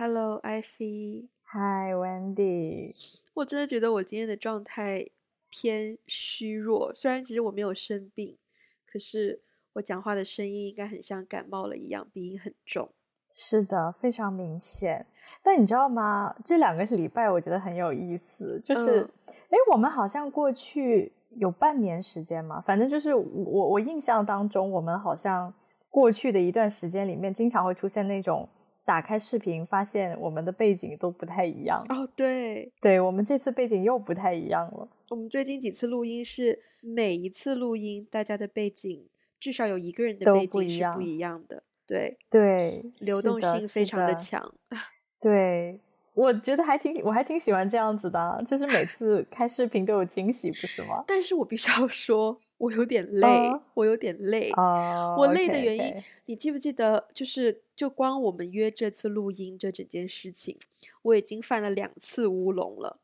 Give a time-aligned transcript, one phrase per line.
[0.00, 1.26] Hello, Ivy.
[1.52, 2.94] Hi, Wendy.
[3.34, 5.04] 我真的觉得我今天的状态
[5.48, 8.38] 偏虚弱，虽然其实我没有生病，
[8.86, 9.42] 可是
[9.72, 12.90] 我讲话的声音应该很像感冒了一样，鼻音很重。
[13.32, 15.04] 是的，非常明显。
[15.42, 16.32] 但你知道吗？
[16.44, 25.52] 这两个礼拜我觉得很有意思，就是，哎、嗯，我们好像过去有半年时间嘛，反正就是我我印象当中，我们好像。
[25.90, 28.46] 过去的一段时间里面，经常会出现那种
[28.88, 31.84] 打开视频，发现我们的背景都不太一样。
[31.90, 34.88] 哦，对，对，我们这次背景又不太一样了。
[35.10, 39.06] 我们最近几次录音是每一次录音，大家的背景
[39.38, 41.62] 至少有一个人的背景是不一样的。
[41.86, 44.42] 对对，流动性非常的强。
[44.70, 44.78] 的
[45.20, 45.78] 对。
[46.14, 51.04] 我觉得还挺，我还挺喜欢这样子的，就是每次开视频都有惊喜，不是吗？
[51.06, 54.50] 但是我必须要说，我有点累，uh, 我有点累。
[54.52, 56.04] Uh, 我累的原因，okay, okay.
[56.26, 57.08] 你记不记得？
[57.14, 60.58] 就是就光我们约这次录音这整件事情，
[61.02, 62.98] 我已经犯了两次乌龙了。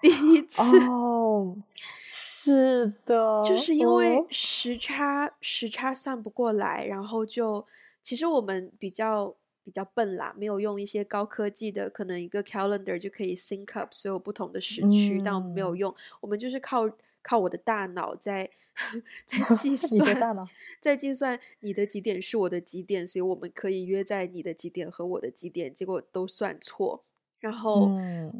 [0.00, 1.58] 第一次哦，oh,
[2.06, 5.32] 是的，就是因为时差，oh.
[5.40, 7.66] 时差算不过来，然后就
[8.02, 9.34] 其实我们比较。
[9.62, 16.88] 比较笨啦，没有用一些高科技的，可能一个 calendar 就可以 sync up 所有不同的时区，嗯、但我们没有用，我们就是靠
[17.22, 18.50] 靠我的大脑在
[19.26, 20.48] 在 计算，
[20.80, 27.04] 在计算你的几点是我的几点，所以我们可以约在你的几点和我的几点，结果都算错。
[27.38, 27.90] 然后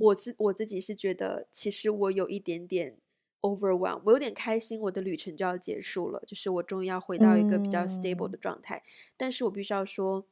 [0.01, 2.99] 我是我自己是觉得，其实我有一点点
[3.41, 8.83] overwhelm，我有点开心，我的旅程就要结束了，就是我终于要回到一个比较 stable 的状态，嗯、
[9.17, 10.27] 但是我必须要说。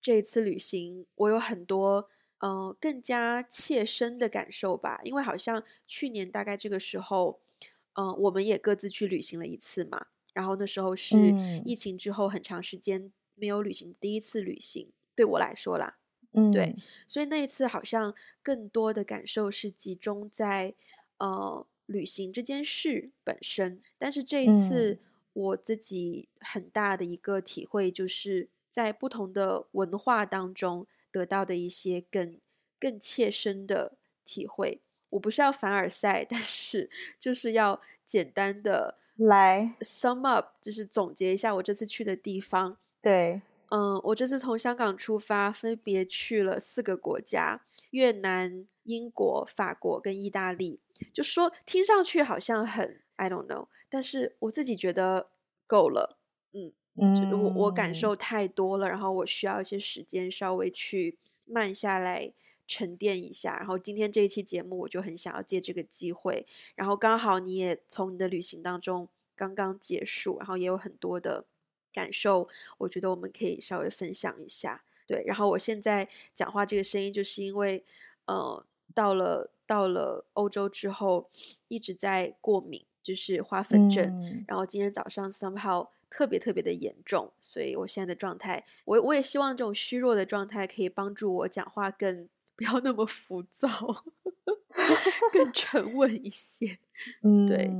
[0.00, 2.10] 这一次旅行，我有很多
[2.40, 7.40] 嗯、呃、更加切身的感受吧，因为好像去年大概这个时候，
[7.94, 10.06] 嗯、呃，我们也各自去旅行了一次嘛。
[10.32, 11.16] 然后那时候是
[11.64, 15.98] 疫情之后很长时间没有旅行，第一次旅行对我来说啦，
[16.32, 16.76] 嗯，对，
[17.06, 20.74] 所以那一次好像更多的感受是集中在
[21.18, 23.80] 呃旅行这件事本身。
[23.98, 24.98] 但是这一次
[25.32, 28.48] 我自己很大的一个体会就是。
[28.74, 32.40] 在不同的文化当中得到的一些更
[32.80, 34.80] 更切身的体会，
[35.14, 42.76] 我不是要凡尔赛，但是就是要简单的来 sum up，就是总结一下我这次去的地方。
[43.00, 50.80] 对，嗯，我这次从香港出发，分别去了四个国家：越南、英国、法国跟意大利。
[51.12, 55.28] 就说听上去好像很 I don't know，但是我自己觉得
[55.66, 56.18] 够了。
[56.52, 56.72] 嗯。
[56.96, 62.32] 嗯，我我感受太多了，然后我需要一些时间稍微去慢下来
[62.66, 63.56] 沉淀一下。
[63.56, 71.44] 然后今天这一期节目，我就很想要借这个机会，然后刚好你也从你的旅行当中刚刚结束，然后也有很多的
[71.92, 72.48] 感受，
[72.78, 74.84] 我觉得我们可以稍微分享一下。
[75.06, 77.84] 对，然后我现在讲话这个声音，就是因为
[78.26, 78.64] 呃，
[78.94, 81.30] 到了到了欧洲之后
[81.68, 85.88] 一直在过敏，就是花粉症，嗯、然后今天早上 somehow。
[86.10, 93.68] 特别特别的严重，所以我现在的状态，我我也希望这种虚弱的状态可以帮助我讲话更不要那么浮躁，
[95.32, 96.78] 更 沉稳一些。
[97.22, 97.70] 嗯，对，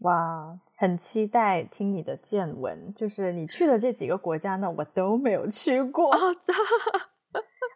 [0.00, 2.92] 哇，很期待听你的见闻。
[2.94, 6.12] 就是你去的这几个国家呢，我都没有去过。
[6.12, 6.18] 啊，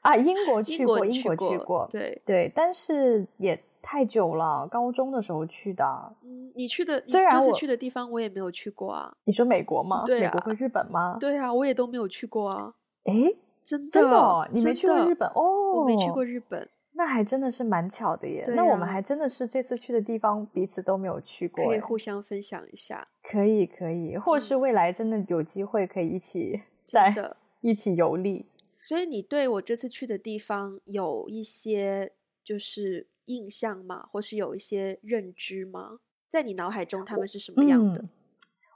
[0.03, 3.63] 啊，英国去过，英国去过，对对，但是也。
[3.81, 5.85] 太久了，高中的时候去的。
[6.23, 9.15] 嗯，你去的，虽然这次去的地方我也没有去过啊。
[9.25, 10.03] 你说美国吗？
[10.05, 11.17] 对啊，美国和日本吗？
[11.21, 12.75] 对啊，我也都没有去过啊。
[13.05, 15.43] 诶，真的，真的，你没去过日本哦？
[15.75, 18.41] 我没去过日本，那还真的是蛮巧的耶。
[18.43, 23.09] 啊，那我们还真的是这次去的地方彼此都没有去过，可以互相分享一下。
[23.23, 27.15] 可以，可以，或是未来真的有机会可以一起 在
[27.61, 28.47] 一起游历。
[28.81, 32.13] 所以你对我这次去的地方有一些
[32.43, 33.09] 就是。
[33.29, 34.09] 印象吗？
[34.11, 35.99] 或是有一些认知吗？
[36.31, 38.01] 在你脑海中，他们是什么样的？
[38.01, 38.09] 嗯，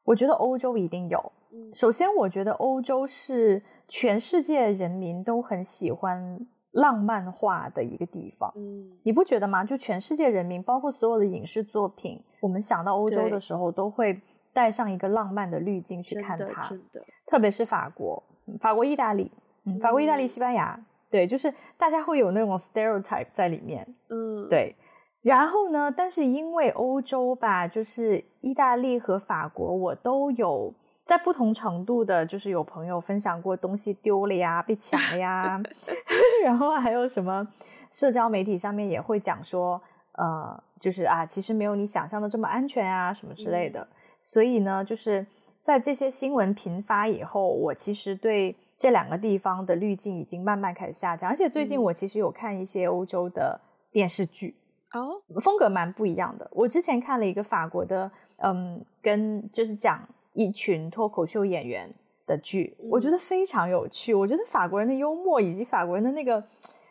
[0.05, 1.33] 我觉得欧洲一定有。
[1.75, 6.39] 首先，我觉得欧洲是全世界人民都很喜欢
[6.73, 8.53] 浪漫化的一个地方。
[8.57, 9.65] 嗯，你不觉得吗？
[9.65, 14.21] 就全世界人民，包括所有的影视作品，我们想到欧洲的时候，都会
[14.53, 16.69] 带上一个浪漫的滤镜去看它。
[16.69, 18.23] 真的，特别是法国、
[18.61, 19.31] 法国、意大利，
[19.65, 20.79] 嗯，法国、意大利、西班牙。
[21.11, 24.75] 对，就是大家会有那种 stereotype 在里面，嗯，对。
[25.21, 30.73] 然后呢，但是因为欧洲吧，就是意大利和法国，我都有
[31.05, 35.61] 在不同程度的，就是有朋友分享过东西丢了呀，被抢了呀，
[36.45, 37.47] 然后还有什么
[37.91, 39.81] 社交媒体上面也会讲说，
[40.13, 43.81] 呃，就是啊，其实没有你想象的这么安全啊，什么之类的。
[43.81, 43.89] 嗯。
[44.21, 45.27] 所以呢，就是
[45.63, 48.57] 在这些新闻频发以后，我其实对。
[48.79, 51.31] 这两个地方的滤镜已经慢慢开始下降。
[51.31, 53.61] 而且最近我其实有看一些欧洲的
[53.93, 54.57] 电视剧，
[54.93, 56.49] 哦、嗯，风格蛮不一样的。
[56.51, 61.93] 我之前看了一个法国的，嗯，跟就是讲一群脱口秀演员
[62.27, 64.13] 的剧，我觉得非常有趣。
[64.15, 66.43] 我觉得法国人的幽默以及法国人的那个。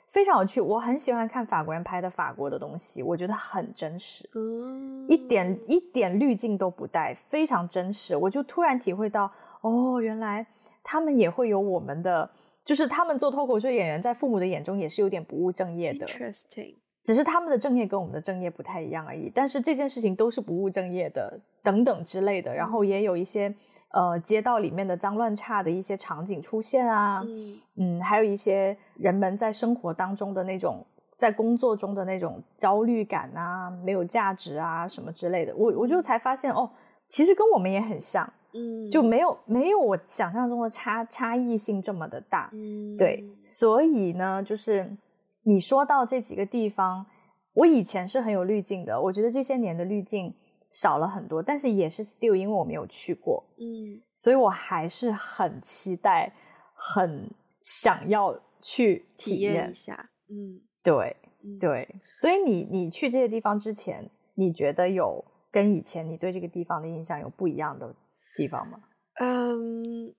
[0.07, 8.13] 非常有趣，我很喜欢看法国人拍的法国的东西，我觉得很真实，嗯、一点一点滤镜都不带，非常真实。
[8.17, 10.45] 我就突然体会到，哦，原来
[10.83, 12.29] 他们也会有我们的，
[12.65, 16.05] 就是他们做脱口秀演员，在父母的眼中也是有点不务正业的。
[16.05, 19.31] Interesting，只是他们的正业跟我们的正业不太一样而已。
[19.33, 22.53] 但是这件事情都是不务正业的，等等之类的。
[22.53, 23.53] 然后也有一些。
[23.93, 30.81] 呃，街道里面的脏乱差的一些场景出现啊，嗯，嗯，还有一些人们在生活当中的那种，
[31.17, 36.71] 在工作中的那种焦虑感啊，没有价值啊，什么之类的，我我就才发现哦，
[37.09, 44.89] 其实跟我们也很像，嗯，就没有没有我想象中的差差异性这么的大，嗯，对，所以呢，就是
[45.43, 47.05] 你说到这几个地方，
[47.53, 50.35] 我以前是很有滤镜的，我觉得这些年的滤镜。
[50.73, 56.33] 少了很多，但是也是 still，因为我没有去过，嗯，所以我还是很期待，
[56.73, 57.29] 很
[57.61, 61.85] 想要去体验，一下，嗯，对，嗯、对，
[62.15, 65.21] 所以你你去这些地方之前，你觉得有
[65.51, 67.93] 跟以前你对这个地方的印象有不一样的
[68.37, 68.79] 地方吗？
[69.19, 70.15] 嗯，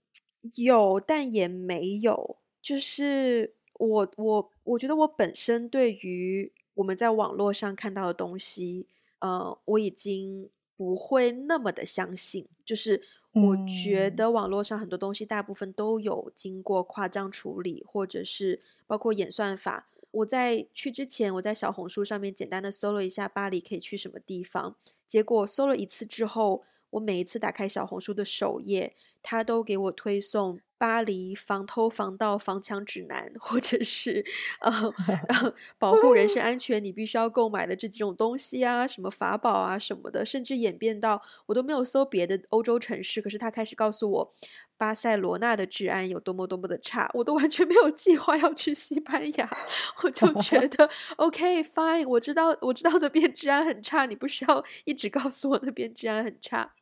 [0.58, 3.54] 有，但也没有，就是
[3.87, 8.87] 我我我觉得我本身对于我们在网络上看到的东西。
[9.23, 13.00] 呃，我已经不会那么的相信，就是
[13.32, 19.88] 我觉得网络上很多东西大部分都有经过夸张处理，或者是包括演算法。
[20.11, 24.75] 我在去之前，我在小红书上面简单的搜了一下巴黎可以去什么地方，
[25.06, 30.60] 结果搜了一次之后，我每一次打开小红书的首页，它都给我推送。
[30.78, 34.24] 巴黎防偷防盗防抢指南，或者是
[34.58, 34.72] 呃，
[35.28, 44.34] 呃保护人身安全，你必须要购买的这几种东西啊，什么法宝啊什么的，甚至演变到我都没有搜别的欧洲城市，可是他开始告诉我
[44.76, 49.48] 巴塞罗那的治安有多么多么的差，我都完全没有计划要去西班牙，
[50.02, 56.72] 我就觉 得 OK fine，我知道我知道那边治安很差，你不需要一直告诉我那边治安很差。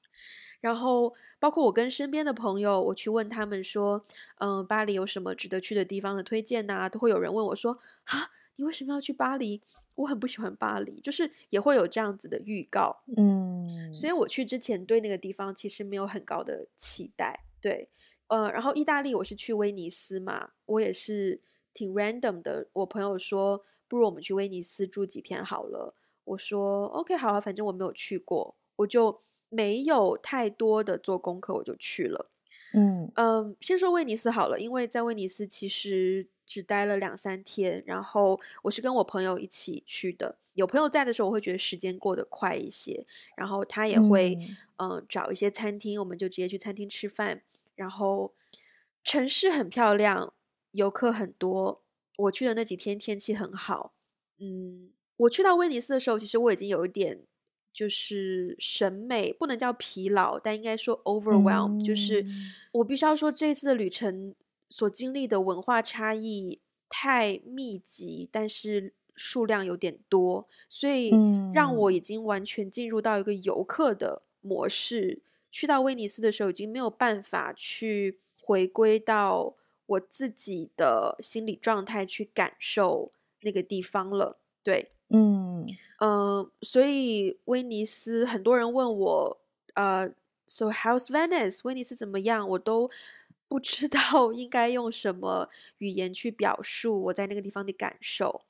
[0.60, 4.04] 然后，包括我跟身边的朋友，我去问他们说，
[4.36, 6.88] 嗯、呃，巴黎有什么值得去的地方的推荐呐？
[6.88, 9.62] 都会有人问我说，啊，你为什么要去巴黎？
[9.96, 17.90] 我很不喜欢巴黎，就是也会有这样子的预告，嗯，所以我去之前对那个地方其实没有很高的期待，对，
[18.28, 21.40] 呃，然后意大利我是去威尼斯嘛，我也是
[21.74, 29.22] 挺 random 的，我朋友说，不如我们去威尼斯住几天好了，我说 OK 好啊，反正我没有去过，我就。
[29.50, 32.30] 没有太多的做功课，我就去了。
[32.72, 40.38] 嗯嗯，先说威尼斯好了，因为在威尼斯其实只待了两三天，然后我是跟我朋友一起去的。
[40.54, 43.04] 有朋友在的时候，我会觉得时间过得快一些。
[43.36, 44.38] 然后他也会
[44.76, 47.42] 嗯、呃、找一些餐厅，我们就直接去餐厅吃饭。
[47.74, 48.34] 然后
[49.02, 50.32] 城市很漂亮，
[50.70, 51.82] 游客很多。
[52.18, 53.94] 我去的那几天天气很好。
[54.38, 57.26] 嗯，我去到威尼斯的时候，其实我已经有一点。
[57.72, 61.84] 就是审美不能叫疲劳，但应该说 overwhelm，嗯。
[61.84, 62.24] 就是
[62.72, 64.34] 我必须要说，这次的旅程
[64.68, 71.10] 所经历的文化差异太密集，但是数量有点多，所以
[71.54, 75.22] 让我已经完全进入到一个游客的模式。
[75.50, 79.56] 去到威尼斯的时候，已经没有办法去回归到
[79.86, 84.38] 我自己的心理状态去感受那个地方了。
[84.62, 85.66] 对，嗯。
[86.00, 89.40] 嗯、呃，所以威尼斯很多人问我，
[89.74, 90.10] 呃
[90.46, 91.60] ，So how's Venice？
[91.64, 92.48] 威尼斯怎么样？
[92.48, 92.90] 我都
[93.48, 98.42] 不知道应该用什么语言去表述我在那个地方的感受，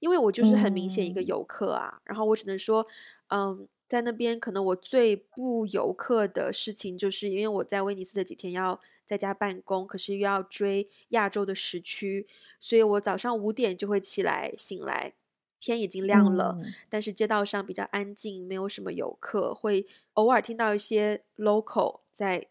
[0.00, 1.94] 因为我就是很明显一个游客啊。
[1.96, 2.86] 嗯、然后我只能说，
[3.28, 12.26] 嗯，在那边可能我最不游客的事情，就是因为我在威尼斯的几天要在家办公，可是又要追亚洲的时区，
[12.60, 15.14] 所以我早上五点就会起来醒来。
[15.60, 22.48] 天已经亮了，嗯，但是街道上比较安静，没有什么游客，会偶尔听到一些 local 在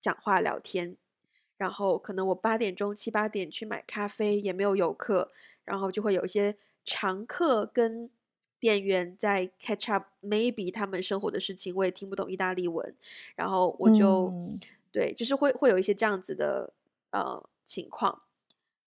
[0.00, 0.96] 讲话聊天。
[1.56, 5.32] 然后可能我八点钟、七八点去买咖啡，也没有游客，
[5.64, 8.08] 然后就会有一些常客跟
[8.60, 12.94] 店员在 catch up，maybe 他们生活的事情，我也听不懂意大利文，
[13.34, 14.60] 然后我就，嗯，
[14.92, 16.72] 对，就是会会有一些这样子的
[17.10, 18.22] 呃情况。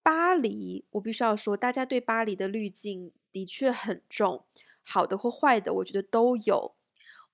[0.02, 4.46] 巴黎，我必须要说，大家对巴黎的滤镜的确很重，
[4.84, 6.76] 好的或坏的，我觉得都有。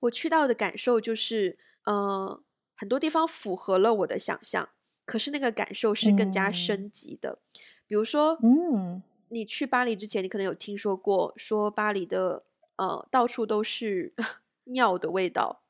[0.02, 2.42] 我去到的感受就是，呃，
[2.76, 4.70] 很多地方符合了我的想象，
[5.06, 7.32] 可是那个感受是更加升级的。
[7.32, 12.44] 嗯、比如说，嗯，你去巴黎之前，你可能有听说过，说巴黎的
[12.76, 14.14] 呃到处都是
[14.66, 15.64] 尿的味道。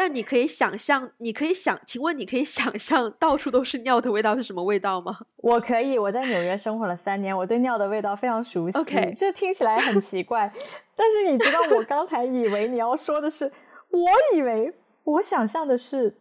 [0.00, 5.18] 但你可以想象，你可以想，请问你可以想象到处都是尿的味道是什么味道吗？
[5.36, 8.78] 我可以，我在纽约生活了三年，我对尿的味道非常熟悉。
[8.78, 10.50] OK，这听起来很奇怪，
[10.96, 13.52] 但是你知道，我刚才以为你要说的是，
[13.90, 14.72] 我以为
[15.04, 16.16] 我想象的是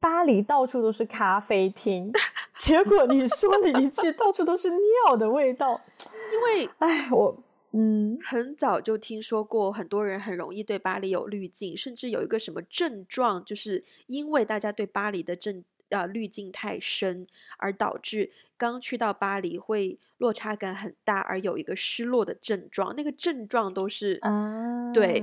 [0.00, 2.10] 巴黎到处都是咖啡厅，
[2.56, 5.78] 结果你说了一句到处都是尿的味道，
[6.32, 7.36] 因为，哎，我。
[7.72, 17.26] 嗯，很早就听说过，很多人很容易对巴黎有滤镜，甚至有一个什么症状，就是因为大家对巴黎的症啊滤镜太深，
[17.58, 22.94] 而导致刚去到巴黎会落差感很大，而有一个失落的症状。
[22.96, 25.22] 那个症状都是啊，对，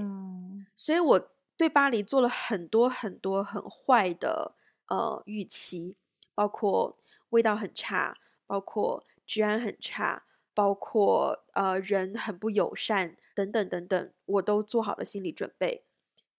[0.75, 4.53] 所以我对巴黎做了很多很多很坏的
[4.87, 5.95] 呃预期，
[6.35, 6.95] 包括
[7.31, 10.24] 味道很差，包括治安很差。
[10.55, 15.83] 包括呃人很不友善等等等等，我都做好了心理准备。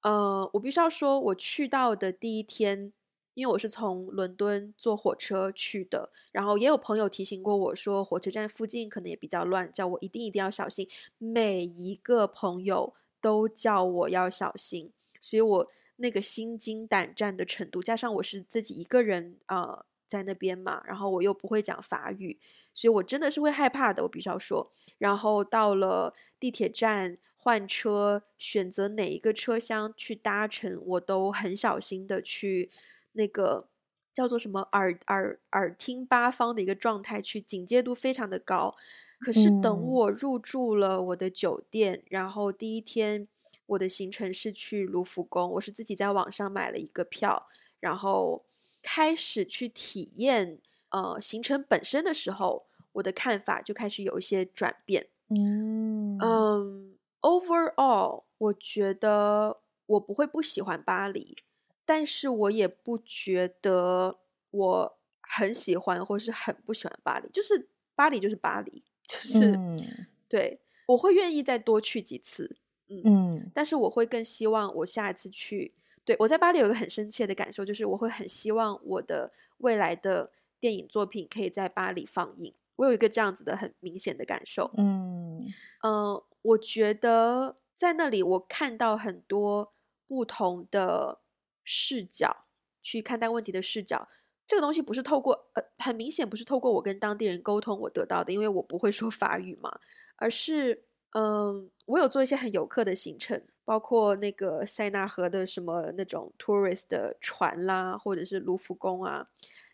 [0.00, 2.92] 呃，我必须要说，我去到的第一天，
[3.34, 10.88] 因为我是从伦敦坐火车去的，然后也有朋友提醒过我说，火车站附近可能也比较乱，叫我一定一定要小心。
[11.18, 22.38] 每一个朋友都叫我要小心，所以我那个心惊胆战的程度，加上我是自己一个人呃在那边嘛，然后我又不会讲法语。
[22.72, 24.72] 所以我真的是会害怕的，我必须要说。
[24.98, 32.70] 然后到了地铁站换车，选择哪一个车厢去搭乘，我都很小心的去
[33.12, 33.68] 那个
[34.14, 38.74] 叫做什么耳耳耳听八方的一个状态，去警戒度非常的高。
[39.18, 43.28] 可是等我入住了我的酒店，嗯、然后第一天
[43.66, 47.46] 我的行程是去卢浮宫，我是自己在网上买了一个票，
[47.80, 48.45] 然后
[48.86, 50.60] 开始去体验。
[50.90, 55.08] 呃，行程本身的时候，我的看法就开始有一些转变。
[55.28, 61.36] 嗯嗯，overall，我觉得我不会不喜欢巴黎，
[61.84, 64.20] 但是我也不觉得
[64.52, 67.28] 我很喜欢或是很不喜欢巴黎。
[67.30, 72.56] 就是巴黎就是巴黎，就是、嗯、对，我会愿意再多去几次。
[72.88, 75.74] 嗯，嗯，但是我会更希望我下一次去。
[76.06, 80.30] 对，我在巴黎有一个很深切的感受，就是我会很希望我的未来的。
[80.58, 84.70] 电影作品可以在巴黎放映，我有一个这样子的很明显的感受。
[84.78, 85.44] 嗯
[85.82, 89.74] 嗯、呃，我觉得在那里我看到很多
[90.08, 91.20] 不同的
[91.62, 92.46] 视角
[92.82, 94.08] 去看待问题的视角。
[94.46, 99.78] 这个东西不是透过呃，很明显不是透过我跟当地人沟通我得到的，因为我不会说法语嘛，
[100.16, 100.84] 而是
[101.16, 109.28] 嗯、呃，我有做一些很游客的行程，包括那个塞纳河的什么那种 tourist 的船啦，或者是卢浮宫啊，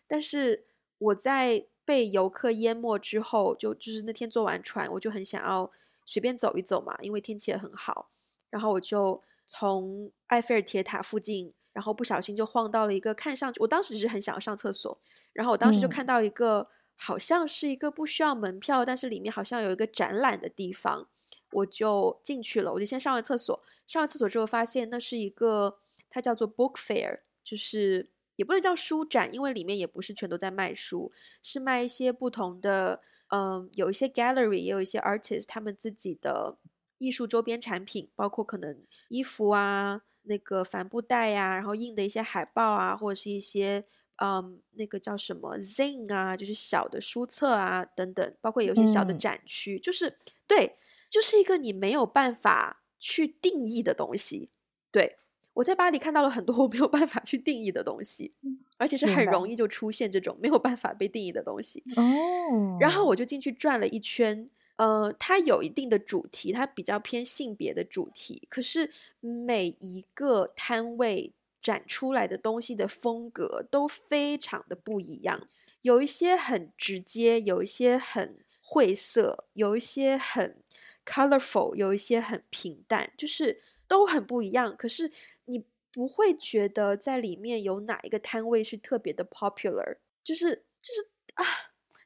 [0.07, 0.65] 但是。
[0.99, 5.69] 我在被游客淹没之后，就就是那天坐完船，我就很想要
[6.05, 8.09] 随便走一走嘛，因为天气也很好。
[8.49, 14.97] 然后我就从埃菲尔铁塔附近，然后不小心就晃到了一个看上去，我当时是很想要上厕所，
[15.33, 21.09] 然后我当时就看到一个、嗯、好像是一个不需要门票，但是里面好像有一个展览的地方，
[21.53, 22.73] 我就进去了。
[22.73, 25.77] 我就先上完厕所，上完厕所之后发现那是一个，
[26.09, 28.09] 它叫做 Book Fair，就是。
[28.35, 31.11] 也不能叫书展，因为里面也不是全都在卖书，
[31.43, 36.57] 是卖一些不同的，嗯，有一些 gallery，也有一些 artist 他们自己的
[36.97, 50.17] 艺术周边产品，包括可能衣服啊、那个帆布袋啊，然后印的一些海报啊，或者是一些，嗯，那个叫什么 zine 啊，就是小的书册啊等等，包括有一些小的展区，嗯、就是
[50.47, 50.75] 对，
[51.13, 54.49] 就是一个你没有办法去定义的东西，
[54.91, 55.17] 对。
[55.57, 58.33] 我在巴黎看到了很多我 没有办法去定义的东西，
[58.79, 61.83] 而且是很容易就出现这种没有办法被定义的东西。
[61.95, 68.89] 哦，然后我就进去转了一圈，呃，它有一定的主题，它比较偏性别的主题，可是
[69.19, 75.47] 每一个摊位展出来的东西的风格都非常的不一样，
[75.83, 80.62] 有一些很直接，有一些很晦涩，有一些很
[81.05, 84.75] colorful，有一些很平淡，就是都很不一样。
[84.77, 85.11] 可是。
[85.45, 91.43] 你不会觉得在里面有哪一个摊位是特别的 popular，就是就是啊，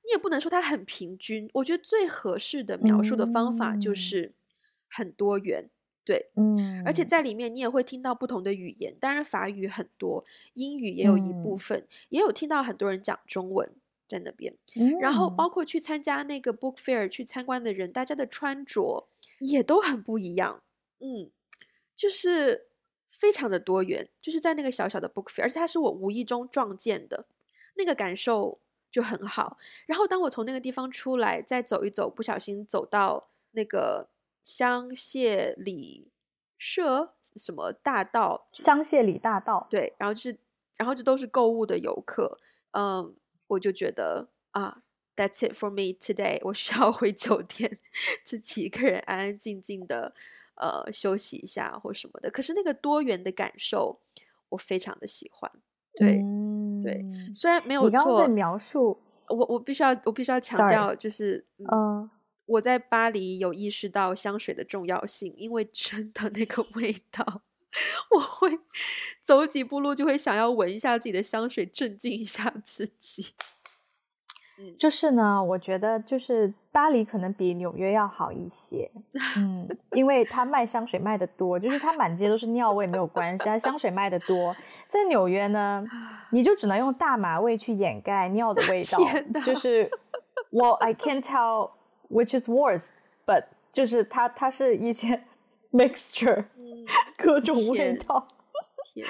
[0.03, 1.47] 你也不能说它很平均。
[1.53, 4.33] 我觉得最合适的描述的方法就是
[4.89, 5.71] 很多元，嗯、
[6.03, 10.25] 对，嗯，而且在里面你也会听到不同的语言，当然法语很多，
[10.55, 13.71] 英语也有一部分，嗯、也有听到很多人讲中文
[14.07, 19.07] 在那边，嗯、然后包括去参加那个 book fair 去参观的人，大家的穿着
[19.39, 20.63] 也都很不一样，
[20.99, 21.31] 嗯，
[21.95, 22.65] 就是。
[23.09, 27.25] 非常的多元，就是在那个小小的 book fair，而且它是我无意中撞见的，
[27.75, 28.59] 那个感受
[28.91, 29.57] 就很好。
[29.87, 34.09] 然后当我从那个地方出来，再走一走，不小心走到那个
[34.43, 36.11] 香榭里
[36.57, 40.37] 舍什么大道，香榭里大道，对，然后就是，
[40.77, 42.37] 然后就都是购物的游客，
[42.71, 43.15] 嗯，
[43.47, 44.83] 我就觉得啊。
[45.17, 46.37] That's it for me today。
[46.45, 47.79] 我需要回酒店，
[48.23, 50.13] 自己一个人安安静静的，
[50.53, 52.29] 呃，休息一下或什么的。
[52.29, 53.99] 可是那个多元的感受，
[54.49, 55.51] 我非常的喜欢。
[55.95, 57.89] 对、嗯、对，虽然没有错。
[57.89, 62.09] 你刚刚在描述，我我必须要我必须要强调，就是嗯、呃，
[62.45, 67.41] 我在巴黎有意识到香水的重要性，因为真的那个味道，
[68.11, 68.59] 我会
[69.21, 73.33] 走几步路就会想要闻一下自己的香水，镇静一下自己。
[74.79, 78.89] 就是呢，我觉得就是巴黎可能比纽约要好一些，
[79.37, 84.55] 嗯，因为它卖香水卖得多，就是它满街都是尿味没有关系，它香水卖得多。
[84.89, 85.85] 在纽约呢，
[86.31, 88.97] 你就只能用大麻味去掩盖尿的味道，
[89.41, 89.91] 就是
[90.49, 91.69] 我 I can't tell
[92.09, 95.23] which is worse，but 就是它它是一些
[95.71, 96.45] mixture，
[97.17, 98.27] 各种味道，
[98.93, 99.05] 天，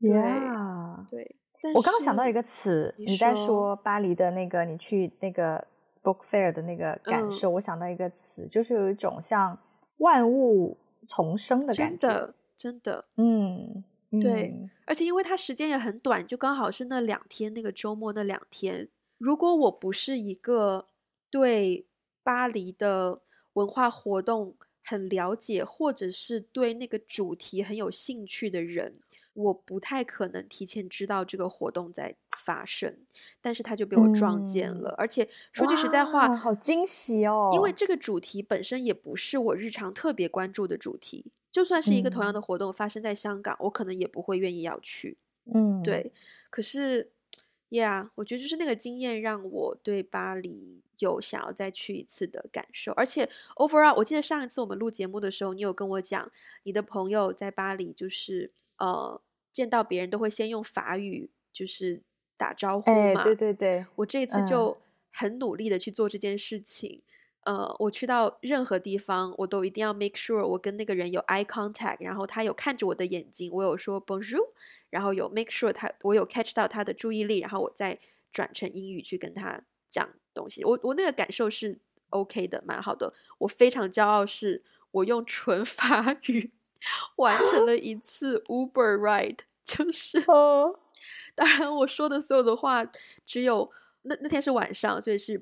[0.00, 1.36] 天， yeah，对。
[1.74, 5.66] 我刚刚想到一个词，你，你在说巴黎的那个，你去那个
[6.02, 9.58] book fair 的那个感受，嗯、我想到一个词，就是有一种像
[9.96, 10.76] 万物
[11.08, 13.82] 重生的感觉，真的，真的，嗯，
[14.20, 18.88] 对，嗯、而且因为它时间也很短，就刚好是那两天，那个周末那两天。
[19.16, 20.88] 如果我不是一个
[21.30, 21.86] 对
[22.22, 23.22] 巴黎的
[23.54, 29.00] 文化活动很了解，或者是对那个主题很有兴趣的人。
[29.32, 32.98] 我不太可能提前知道这个活动在发生，
[33.40, 34.90] 但是他就被我撞见了。
[34.90, 37.50] 嗯、而且说句实在话，好惊喜哦！
[37.52, 45.18] 因为这个主题本身也不是我日常特别关注的主题，就算是一个同样的活动发生在香港，嗯、我可能也不会愿意要去。
[45.52, 46.12] 嗯，对。
[46.48, 47.10] 可是
[47.74, 52.92] ，Yeah，我觉得就是那个经验让我对巴黎有想要再去一次的感受。
[52.92, 56.30] 而且，Overall，我记得上一次我们录节目的时候，你有跟我讲
[56.62, 58.52] 你的朋友在巴黎就是。
[58.76, 59.20] 呃，
[59.52, 62.02] 见到别人都会先用法语就是
[62.36, 63.20] 打招呼嘛。
[63.20, 64.76] 哎、对对对，我这一次就
[65.12, 67.00] 很努力的去做这件事情。
[67.06, 67.12] 嗯、
[67.44, 74.50] 呃，我去到任何地方，我都一定要 make sure 我跟那个人有 eye contact，然后他有看着我的眼睛，我有说 bonjour，
[74.90, 77.98] 然后有 make sure 他我有 catch 到他的注意力，然后我再
[78.32, 80.64] 转成英语去跟他讲东西。
[80.64, 81.78] 我我那个感受是
[82.10, 83.12] OK 的，蛮好的。
[83.38, 86.52] 我非常骄傲，是我用纯 法语。
[87.16, 90.22] 完成了一次 Uber ride，就是，
[91.34, 92.84] 当然我说的所有的话
[93.24, 93.70] 只有
[94.02, 95.38] 那那天是晚上，所以是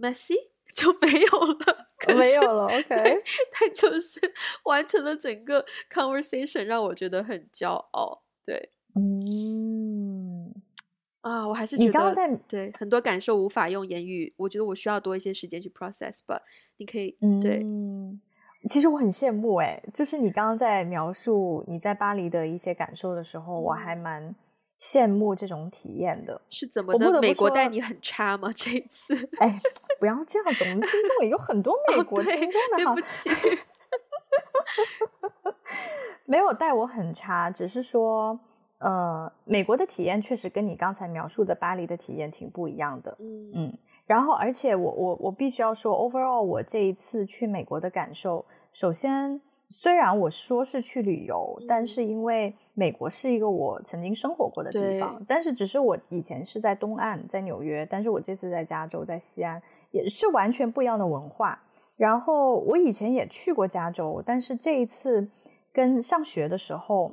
[0.00, 0.34] Bonsoir，Oui，Merci
[0.74, 4.20] 就没有了，没有了，OK，他就是
[4.64, 8.22] 完成了整个 conversation，让我觉得很骄傲。
[8.44, 10.54] 对，嗯，
[11.20, 16.40] 啊，我还是觉得你刚刚在对很多感受无法用言语，我觉得我需要多一些时间去 process，but
[16.78, 17.60] 你可以，嗯对。
[17.62, 18.20] 嗯
[18.68, 24.34] 其实我很羡慕哎，就是你刚刚在描述你在巴黎的一些感受的时候，我还蛮
[24.80, 26.40] 羡慕这种体验的。
[26.48, 27.20] 是怎么的？
[27.20, 28.50] 美国待你很差吗？
[28.54, 29.14] 这一次？
[29.38, 29.60] 哎，
[29.98, 32.76] 不要这样子，我们听众里有很多美国听众的。
[32.76, 33.28] 对不起，
[36.24, 38.38] 没有待我很差，只是说，
[38.78, 43.16] 呃，美国的体验确实跟你刚才描述的巴黎的体验挺不一样的。
[43.20, 43.78] 嗯嗯。
[44.06, 49.40] 然后，而且我我我必须要说，overall，我这一次去美国的感受，首先，
[49.70, 61.58] 虽然我说是去旅游，嗯、但是因为美国是一个我曾经生活过的地方，但是只是我以前是在东岸，在纽约，但是我这次在加州，在西安，也是完全不一样的文化。
[61.96, 65.26] 然后我以前也去过加州，但是这一次
[65.72, 67.12] 跟上学的时候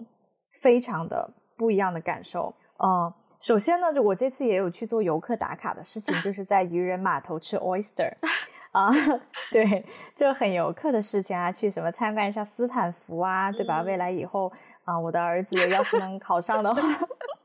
[0.62, 3.14] 非常的不一样的感受，嗯。
[3.40, 8.12] 首先呢，就我这次也有去做游客打卡的事情，就是在渔人码头吃 oyster，
[8.72, 8.90] 啊，
[9.52, 13.82] 对，就很游客的事情啊，去什么参观一下斯坦福啊，对吧？
[13.82, 14.52] 嗯、未来以后
[14.84, 16.82] 啊，我的儿子要是能考上的话，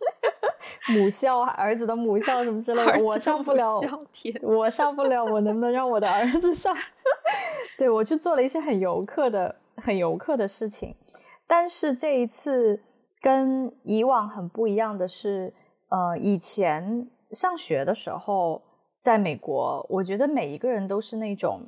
[0.94, 3.80] 母校，儿子的母校什么之类的，我上不了，
[4.42, 6.76] 我上不了，我能不能让我的儿子上？
[7.78, 10.94] 对，我去做了一些很游客的、很游客的事情，
[11.46, 12.82] 但是这一次
[13.20, 15.52] 跟以往很不一样的是。
[15.94, 18.62] 呃，以前上学的时候，
[19.02, 21.60] 在美国，我觉得每一个人都是那种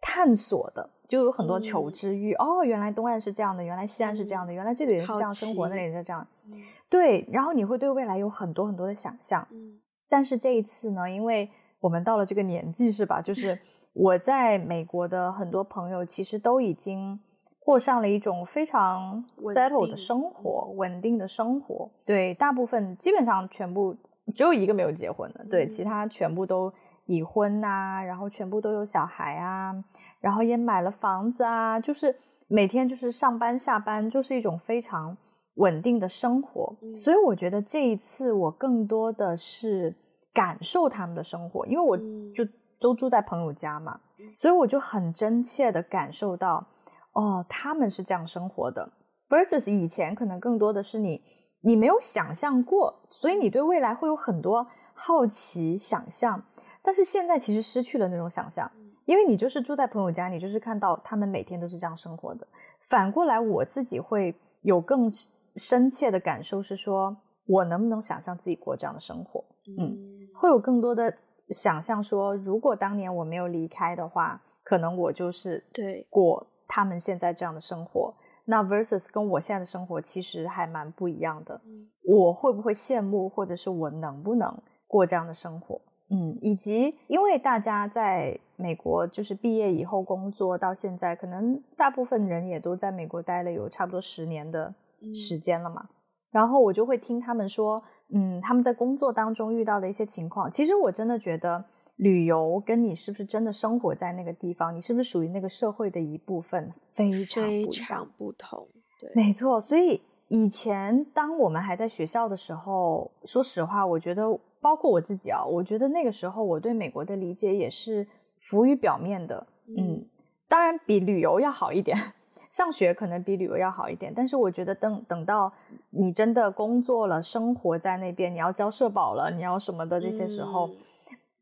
[0.00, 2.32] 探索的，就有很多求知欲。
[2.34, 6.24] 嗯、哦，原来东岸是这样的，原来西岸是这样的，原来这里人是这样生活，那里人是这样。
[6.46, 6.52] 嗯、
[6.88, 9.44] 对，然后你会对未来有很多很多的想象。
[9.50, 13.20] 嗯、但是这一次呢，因为我们到了这个年纪，是吧？
[13.20, 13.58] 就是
[13.92, 17.20] 我在美国的很多朋友，其实都已经。
[17.60, 21.90] 过上了一种非常 settled 的生活，稳定，稳定的生活。
[22.06, 23.94] 对，大部分基本上全部
[24.34, 26.72] 只有一个没有结婚的，对，其他全部都
[27.06, 29.72] 已婚啊，然后全部都有小孩啊，
[30.20, 32.14] 然后也买了房子啊，就是
[32.46, 35.16] 每天就是上班下班，就是一种非常
[35.54, 36.76] 稳定的生活。
[36.94, 39.96] 所以我觉得这一次我更多的是
[40.34, 41.96] 感受他们的生活，因为我
[42.34, 42.46] 就
[42.78, 43.98] 都住在朋友家嘛，
[44.36, 46.66] 所以我就很真切的感受到，
[47.12, 48.92] 哦，他们是这样生活的
[49.28, 51.22] ，versus 以前可能更多的是你。
[51.60, 56.42] 你没有想象过，所以你对未来会有很多好奇想象。
[56.82, 58.70] 但是现在其实失去了那种想象，
[59.04, 62.46] 因为你就是住在朋友家，你就是看到他们每天都是这样生活的。
[62.88, 65.10] 反过来，我自己会有更
[65.56, 67.16] 深切的感受，是说
[67.46, 69.44] 我能不能想象自己过这样的生活？
[69.78, 69.98] 嗯，
[70.34, 71.12] 会有更多的
[71.50, 78.14] 想象，说如果当年我没有离开的话，可能我就是对过他们现在这样的生活。
[78.50, 81.60] 那 versus 跟我现在的生活其实还蛮不一样的，
[82.02, 84.50] 我会不会羡慕，或者是我能不能
[84.86, 85.78] 过这样的生活？
[86.08, 94.74] 嗯，以及因为大家在美国就是毕业以后工作到现在，可能大部分人也都在美国待了有差不多十年的
[95.14, 95.86] 时间了嘛。
[96.30, 97.82] 然后我就会听他们说，
[98.14, 100.50] 嗯，他们在工作当中遇到的一些情况。
[100.50, 101.62] 其实我真的觉得。
[101.98, 108.64] 旅游跟你是不是真的生活在那个地方，你是不是属于那个社会的一部分，非非常不同。
[109.00, 109.60] 对，没错。
[109.60, 114.22] 所以以前当我们还在学校的时候，说实话，我觉得
[114.60, 118.06] 包括我自己啊，我觉得那个时候我对美国的理解也是
[118.38, 119.44] 浮于表面的。
[119.66, 120.06] 嗯，嗯，
[120.46, 121.98] 当然比旅游要好一点，
[122.48, 125.52] 上学可能比旅游要好一点，但是我觉得等等到
[125.90, 130.68] 你真的工作了，生活在那边，你要交社保了，你要什么的这些时候。
[130.68, 130.76] 嗯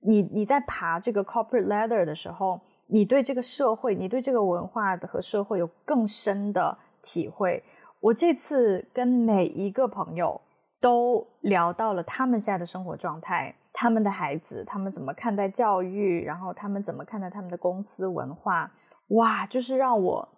[0.01, 7.63] 你你在爬这个 corporate ladder 的时候，你对这个社会，你对这个文化和社会有更深的体会。
[8.01, 10.41] 我这次跟每一个朋友
[10.81, 18.71] 都聊到了他们现在的生活状态，他们的孩子，他们怎么看待教育，然后他们怎么看待他们的公司文化。
[19.09, 20.29] 哇，就是让我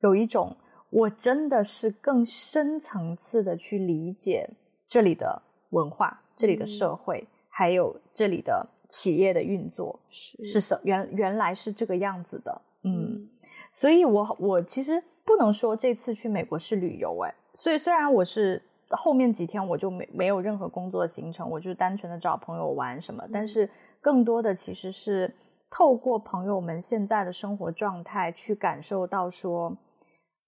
[0.00, 0.54] 有一种，
[0.90, 4.50] 我真的是更深层次的去理解
[4.86, 5.40] 这里的
[5.70, 8.66] 文化，这里的社会，嗯、还有这里的。
[8.88, 13.28] 企业的运作是是什原原来是这个样子的，嗯，嗯，
[13.72, 23.68] 所以我我其实不能说这次去美国是旅游哎，所以虽然我是后面几天我就没没有任何工作行程，我就单纯的找朋友玩什么，嗯，但是
[24.00, 25.34] 更多的其实是
[25.68, 29.76] 透过朋友们现在的生活状态去感受到说，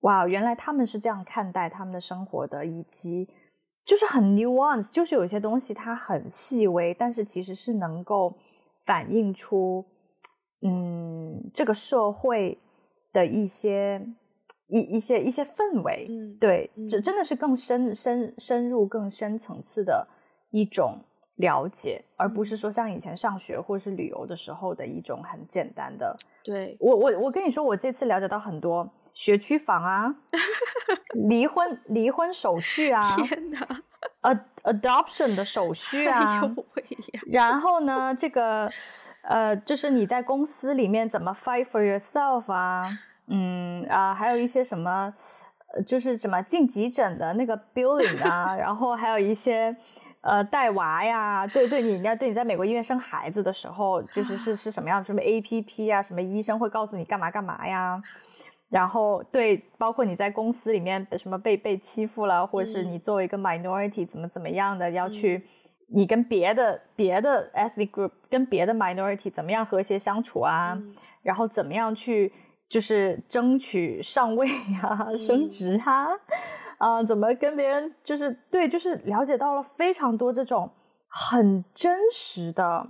[0.03, 3.29] 哇，原来他们是这样看待他们的生活的，以及。
[3.89, 8.37] 就是很 nuance，就是有些东西它很细微，但是其实是能够
[8.85, 9.83] 反映出，
[10.61, 12.59] 嗯，这个社会
[13.15, 14.07] 的一些
[14.67, 16.07] 一一些一些氛围。
[16.11, 20.07] 嗯，对，这真的是更深深深入、更深层次的
[20.51, 20.99] 一种
[21.37, 26.15] 了解，而不是说像以前上学或者是旅游的时候的一种很简单的。
[26.45, 28.87] 对，我我我跟你说，我这次了解到很多。
[29.19, 30.15] 学区房啊，
[31.13, 33.59] 离婚离婚手续啊， 天哪
[34.23, 36.41] ，ad adoption 的手续啊，
[37.27, 38.71] 然后呢，这个
[39.23, 45.13] 呃，就是你在公司里面怎么 fight for yourself 啊，嗯啊，还有一些什么，
[45.85, 49.77] 就是什么进急诊的那个 billing 啊，然后还有一些
[50.21, 58.01] 呃带娃呀，对对，你要对你在美国医院生孩子的时候，就是是是什么样，什么 APP 啊，什么医生会告诉你干嘛干嘛呀。
[58.69, 65.43] 然后对，包括你在公司里面什么被被欺负了，或者是你作为一个 minority 怎么怎么样的，要去
[65.89, 70.79] 你跟别的别的 ethnic group 跟别的 minority 怎么样和谐相处啊？
[71.23, 72.31] 然后怎么样去
[72.69, 74.47] 就是争取上位
[74.83, 76.09] 啊、升职啊？
[76.77, 80.71] 啊，怎么跟别人就是对，就是了解到了非常多这种
[81.09, 82.87] 很真实的。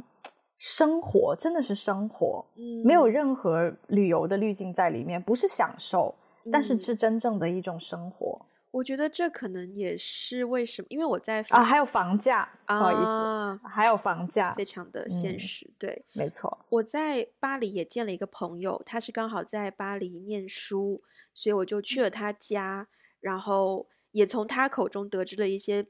[0.59, 8.45] 生活真的是生活，嗯，没有任何旅游的滤镜在里面，不是享受，嗯，但是是真正的一种生活。
[8.73, 16.59] 我觉得这可能也是为什么，因为我在啊，还有房价，啊，不好意思，还有房价，非常的现实，嗯，对，没错。
[16.69, 21.01] 我在巴黎也见了一个朋友，他是刚好在巴黎念书，
[21.33, 22.89] 所以我就去了他家，
[23.21, 25.87] 然后也从他口中得知了一些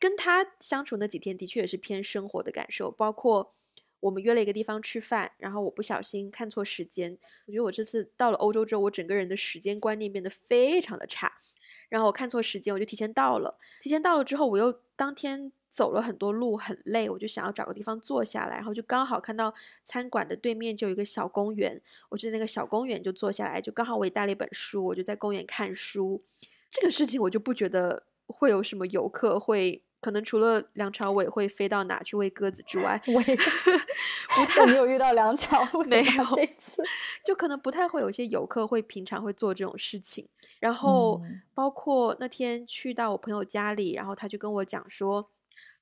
[0.00, 3.52] 跟他相处那几天的确也是偏生活的感受，包括。
[4.00, 7.18] 我们约了一个地方吃饭，然后我不小心看错时间。
[7.46, 11.40] 我觉得我这次到了欧洲之后，我整个人的时间观念变得非常的差。
[11.88, 13.58] 然后我看错时间，我就提前到了。
[13.80, 18.56] 提前到了之后，我又当天走了很多路，很累，我就想要找个地方坐下来。
[18.56, 19.54] 然后就刚好看到
[19.84, 26.24] 餐馆的对面就有一个小公园，我就在那个小公园就坐下来，就刚好我也带了一本书，我就在公园看书。
[26.68, 33.36] 这个事情我就不觉得会有什么游客会可能除了梁朝伟会飞到哪去喂鸽子之外，我也
[34.36, 36.82] 不太没有遇到梁朝伟，没有这次，
[37.24, 40.28] 就可能不太会有一些游客会平常会做这种事情。
[40.60, 41.20] 然后
[41.54, 45.30] 包括那天去到我朋友家里，然后他就跟我讲说，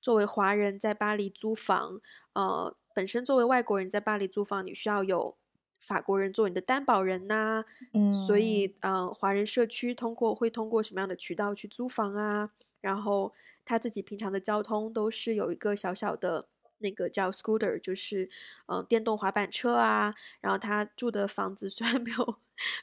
[0.00, 2.00] 作为华人在巴黎租房，
[2.32, 5.36] 呃，本身作为外国人在巴黎租房，你需要有
[5.80, 12.50] 法国人做你的担保人呐、啊，嗯，所以呃，华人社区通过会通过什么样的渠道去租房啊？
[12.84, 13.32] 然后
[13.64, 16.48] 他自己平常的交通都是有一个小小的。
[16.78, 18.24] 那个叫 scooter，就是
[18.66, 20.12] 嗯、呃、电动滑板车啊。
[20.40, 22.36] 然后他住的房子 虽然没有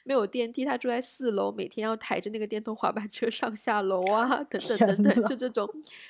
[0.04, 5.70] 没有电梯，他住在四楼，每天要抬着那个电动滑板车上下楼啊，等等等等，就这种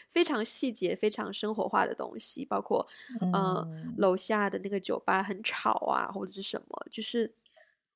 [0.10, 2.88] 非常细节、非常生活化的东西，包括
[3.20, 7.34] 嗯、 呃、楼下的那个酒吧很吵啊，或者是什么，就是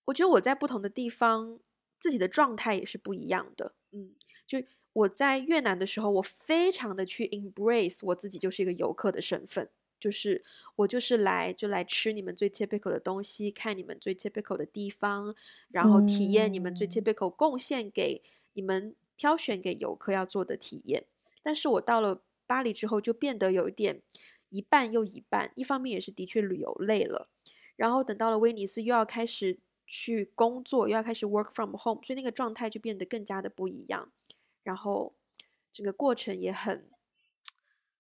[0.06, 1.58] 我觉得我在不同的地方
[2.00, 4.14] 自己的状态也是不一样的，嗯，
[4.46, 4.62] 就。
[4.96, 10.42] 我在越南的时候，我非常的去 embrace 我自己就是一个游客的身份，就是
[10.78, 15.36] 我就是来就来吃你们最 typical 的东西，看你们最 typical 的地方，
[15.68, 21.06] 然后体验你们最 typical 贡献给你们挑选给游客要做的体验。
[21.44, 24.02] 但是我到了巴黎之后，就变得有一点
[24.50, 27.28] 一半又一半，一方面也是的确旅游累了，
[27.76, 34.12] 然后等到了威尼斯又要开始去工作，又要开始 work from home，所以那个状态就变得更加的不一样。
[34.66, 35.14] 然后，
[35.72, 36.90] 整个过程也很，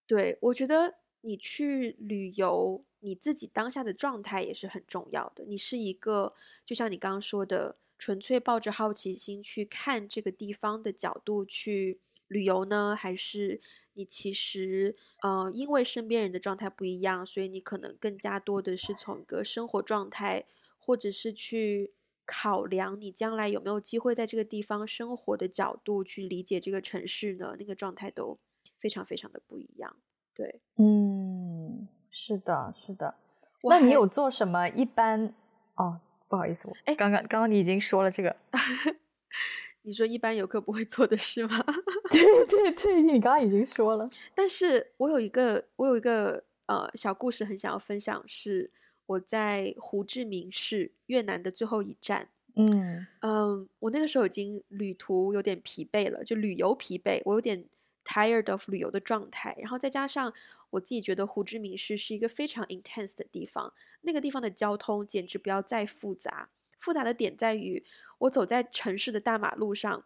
[0.08, 5.45] 对，我觉得你去旅游，你自己当下的状态也是很重要的。
[5.45, 6.34] 你是一个，
[6.65, 13.62] 就像你刚刚说的，纯粹抱着好奇心去看这个地方的角度去旅游呢，还是
[13.93, 20.45] 你其实，呃，因为身边人的状态不一样，所以你可能更加多的是从一个生活状态，
[20.80, 21.93] 或者是去。
[22.26, 27.56] 考量你将来有没有机会在这个地方生活的角度去理解这个城市呢？
[27.60, 28.38] 那个状态都
[28.78, 29.96] 非常非常的不一样。
[30.34, 33.16] 对，嗯，是的，是的。
[33.64, 34.68] 那你有做什么？
[34.70, 35.34] 一般
[35.76, 38.36] 哦，不好意思，我哎，刚刚刚刚你已经说了这个，
[39.84, 41.64] 你说一般游客不会做的事吗？
[42.12, 44.10] 对对对，你刚刚已经说了。
[44.34, 48.72] 但是我有一个，我有一个呃小故事很想要分享是。
[49.06, 52.30] 我在胡志明市，越南的最后一站。
[52.56, 57.65] 嗯嗯，我那个时候已经旅途有点疲惫了，就旅游疲惫，我有点
[58.06, 59.54] tired of 旅游的状态。
[59.60, 60.34] 然后再加上
[60.70, 66.50] 我自己觉得胡志明市是一个非常 intense 的地方，那个地方的交通简直不要再复杂。
[66.80, 67.84] 复杂的点在于，
[68.20, 70.06] 我走在城市的大马路上，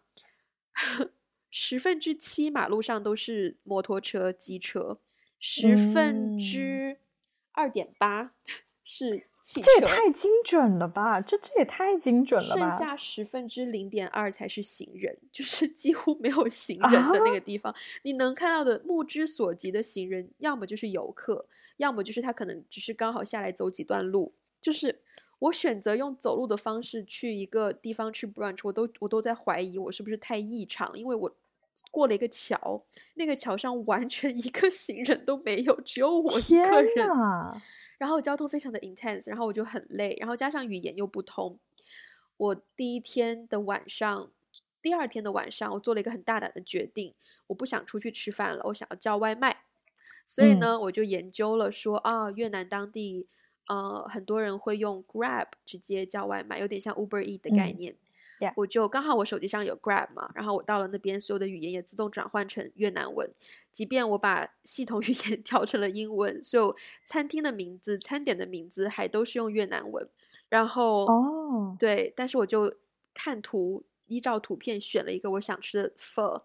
[1.50, 4.98] 十分之七马路上都是摩托车、机车，
[5.38, 6.98] 十分之
[7.52, 8.32] 二点八。
[8.92, 11.20] 是汽车，这也太精准了吧！
[11.20, 12.68] 这这也太精准了吧！
[12.68, 17.72] 剩下十分之零点二才是行人，就是几乎没有行人的那个地方。
[17.72, 24.34] 啊、你能看到的目之所及的行人，要么就是游客，要么就是他可能只是刚好下来走几段路。
[24.60, 25.00] 就是
[25.38, 31.36] 我选择用走路的方式去一个地方吃 brunch，我都我都在怀疑我是不是太异常，因为我
[31.90, 37.08] 过了一个桥，那个桥上完全一个行人都没有，只有我一个人。
[37.98, 41.58] 然后交通非常的 intense，然后我就很累，然后加上语言又不通。
[42.38, 44.30] 我第一天的晚上，
[44.80, 47.14] 第二天的晚上，我做了一个很大胆的决定，
[47.48, 49.64] 我不想出去吃饭了，我想要叫外卖。
[50.26, 53.26] 所以呢，嗯、我就研究了说啊，越南当地
[53.66, 57.96] 呃很多人会用 Grab 直接叫外卖，有点像 Uber Eat 的概念。
[58.56, 63.30] 我就刚好我手机上有 Grab 嘛，然后我到了那边，所有的语言也自动转换成越南文。
[63.72, 66.76] 即便我把系统 语言调成了英文，所有
[67.06, 70.08] 餐厅的名字、餐点的名字还都是用越南文。
[70.48, 71.78] 然后哦，oh.
[71.78, 72.74] 对，但是我就
[73.14, 76.42] 看图，依照图片选了一个我想吃的 pho。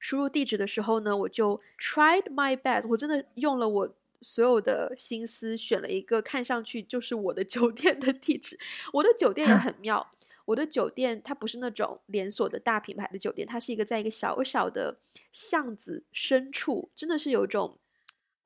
[0.00, 8.58] 输入地址的时候呢，我就 tried my best，我真的用了我所有的心思选了一个看上去就是我的酒店的地址。
[8.94, 10.10] 我的酒店也 很妙。
[10.46, 14.98] 我的酒店它不是那种连锁的大品牌的酒店，它是一个在一个小小的
[15.30, 17.78] 巷子深处，真的是有一种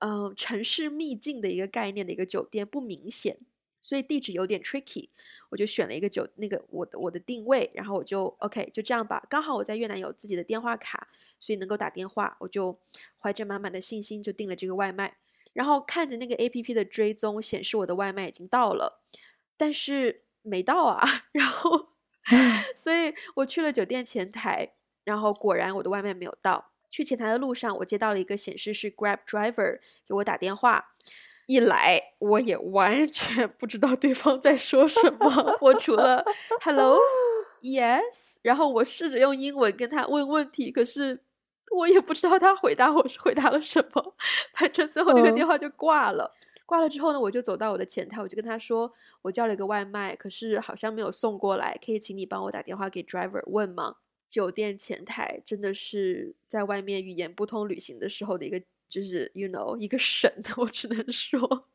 [0.01, 3.39] 嗯、城市秘境的一个概念的一个酒店，不明显，
[3.81, 5.09] 所以地址有点 tricky。
[5.49, 9.27] 我就选了一个酒那个我的我的定位，然后我就 OK 就这样吧。
[9.31, 11.09] 刚好我在越南有自己的电话卡，
[11.41, 12.79] 所以能够打电话，我就
[13.19, 15.17] 怀着满满的信心就订了这个外卖。
[15.55, 19.01] 然后看着那个 APP 的追踪显示我的外卖已经到了，
[19.57, 20.26] 但是。
[20.47, 21.89] 没到啊， 然后，
[22.75, 24.73] 所以我去了酒店前台，
[25.05, 26.71] 然后果然我的外卖没有到。
[26.89, 30.93] 去前台的路上，我接到了一个显示是 Grab driver 给我打电话，
[31.47, 36.25] 一来我也完全不知道对方在说什么，我除了
[36.63, 41.21] Hello，Yes，然后我试着用英文跟他问问题，可是
[41.77, 44.15] 我也不知道他回答我是回答了什么，
[44.55, 46.33] 反正最后那个电话就挂了。
[46.35, 53.96] 嗯、挂了之后呢，我就走到我的前台，我就跟他说，我叫了一个外卖，可是好像没有送过来，可以请你帮我打电话给 driver 问吗？
[54.29, 61.66] 酒店前台真的是在外面语言不通旅行的时候的一个，就是 you know 一个神， 我只能说。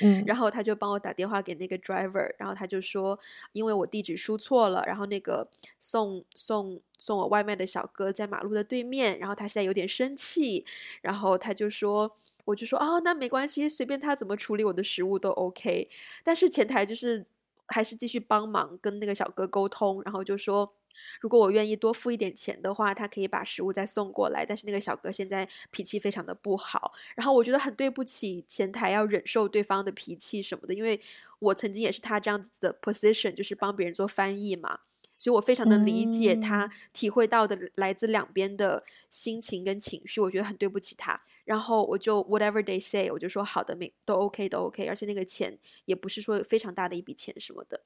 [0.00, 3.18] 嗯，然后他就帮我打电话给那个 driver，然后他就说，
[3.52, 5.46] 因为我地址输错了，然后那个
[5.78, 10.64] 送送送我外卖的小哥在马路的对面，然后他现在有点生气，
[11.02, 12.16] 然后他就说，
[12.48, 15.88] 我就说，哦，那没关系，随便他怎么处理我的食物都 OK，
[16.24, 17.26] 但是前台就是
[17.66, 20.74] 还是继续帮忙跟那个小哥沟通，然后就说。
[21.20, 24.44] 如果我愿意多付一点钱的话，他可以把食物再送过来。
[24.44, 31.00] 但是那个小哥现在脾气非常的不好，然后我觉得很对不起前台要忍受对方的脾气什么的，因为
[31.38, 34.80] 我曾经也是他这样子的 position，就是帮别人做翻译嘛，
[35.18, 41.20] 所以我非常的理解他体会到的来自两边的心情跟情绪，我觉得很对不起他。
[41.44, 47.82] 然后我就 whatever they say，我就说好的，没都 OK 都 OK，而且那个钱也不是说非常大的一笔钱什么的。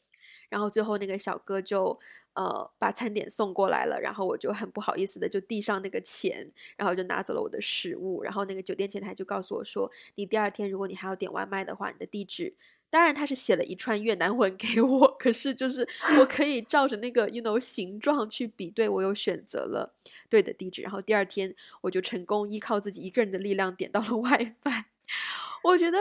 [0.49, 1.99] 然后最后那个小哥就
[2.35, 8.23] 呃把餐点送过来了，然后我就很不好意思的就递上那个钱，然后就拿走了我的食物。
[8.23, 12.55] 然后那个酒店前台就告诉我说：“你第二天如果你还要点外卖的话，你的地址……
[12.91, 15.89] 当然他是写了一串越南文给我，可是就是
[16.21, 19.95] 我可以照着那个 you know 形状去比对，我又选择了
[20.29, 20.83] 对的地址。
[20.83, 24.91] 然后第二天我就成功依靠自己一个人的力量点到了外卖。
[25.65, 25.99] 我觉得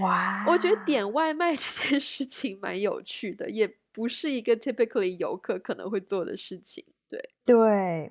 [0.00, 3.76] 哇，我觉得点外卖这件事情蛮有趣的，也。
[3.94, 8.10] 不是一个 typically 游客可能会做的事情，对对，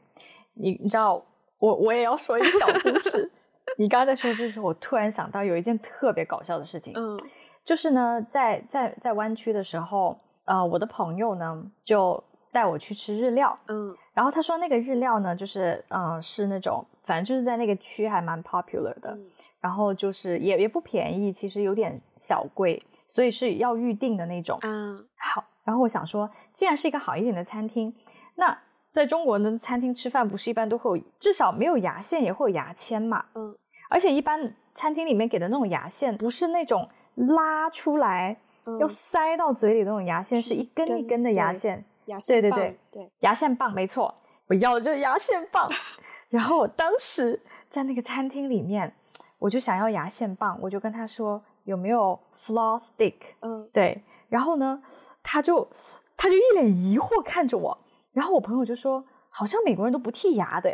[0.54, 1.22] 你你知道，
[1.60, 3.30] 我我也要说一个小故事。
[3.78, 7.20] 你刚刚在说这个时候，我突然想到有一件特别搞笑的事情，嗯，
[7.66, 12.24] 就是呢，在在在湾区的时候，呃，我的朋友呢就
[12.54, 19.26] 带我去吃日料，嗯，然后他说那个日料呢，就是嗯、呃，是那种反正就是在那个区还蛮 popular 的，嗯、
[19.60, 25.44] 然后就是也也不便宜，其实有点小贵，所以是要预定的那种，嗯，好。
[25.66, 27.96] 然后我想说，既然是一个好一点的餐厅，
[28.36, 28.58] 那
[28.92, 33.26] 在中国的餐厅吃饭不是一般都会有，至少没有牙线也会有牙签嘛。
[33.36, 33.56] 嗯。
[33.90, 38.36] 而且一般餐厅里面给的那种牙线，不是那种拉出来
[38.80, 41.86] 要塞到嘴里的那种牙线，是一根一根的牙线。
[42.08, 42.60] 牙线棒。
[42.60, 44.14] 对对对对，牙线棒没错，
[44.48, 45.70] 我要的就是牙线棒。
[46.34, 48.96] 然后我当时在那个餐厅里面，
[49.38, 53.14] 我就想要牙线棒，我就跟他说有没有 floss stick。
[53.42, 53.70] 嗯。
[53.72, 54.04] 对。
[54.30, 54.82] 然后呢，
[55.22, 55.70] 他就
[56.18, 57.78] 他就一脸疑惑看着我，
[58.14, 60.74] 然后我朋友就说：“好像美国人都不剔牙的，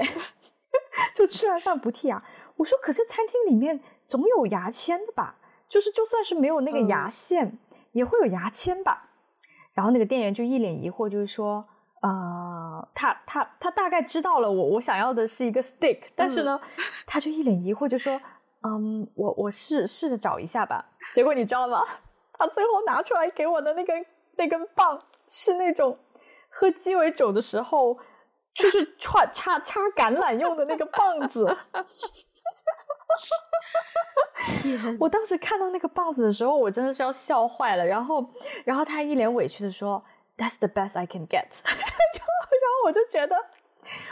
[1.14, 2.24] 就吃完饭不剔牙。”
[2.56, 5.40] 我说：“可是餐厅里面总有牙签的吧？
[5.68, 7.60] 就是就算是没有那个牙线，嗯、
[7.92, 9.10] 也会有牙签吧？”
[9.76, 11.66] 然后那个店员就一脸疑惑，就是说
[12.02, 18.20] ：“呃，他他他大概知道了我我想要的是一个 stick，但是呢，嗯、 他就一脸疑惑就说
[18.64, 21.84] ：‘嗯，我我试试着找一下吧。’结果你知道吗？”
[22.40, 24.06] 他最后拿出来给我的那根
[24.38, 25.98] 那根棒是那种
[26.50, 27.98] 喝鸡尾酒的时候，
[28.54, 31.58] 就是串插插橄榄用的那个棒子。
[35.00, 37.86] 我当时看到那个棒子的时候，我真的是要笑坏了。
[37.86, 38.26] 然后，
[38.64, 40.02] 然后他一脸委屈的说
[40.40, 41.52] ：“That's the best I can get。
[41.68, 41.76] ”然
[42.24, 43.36] 后我就觉得。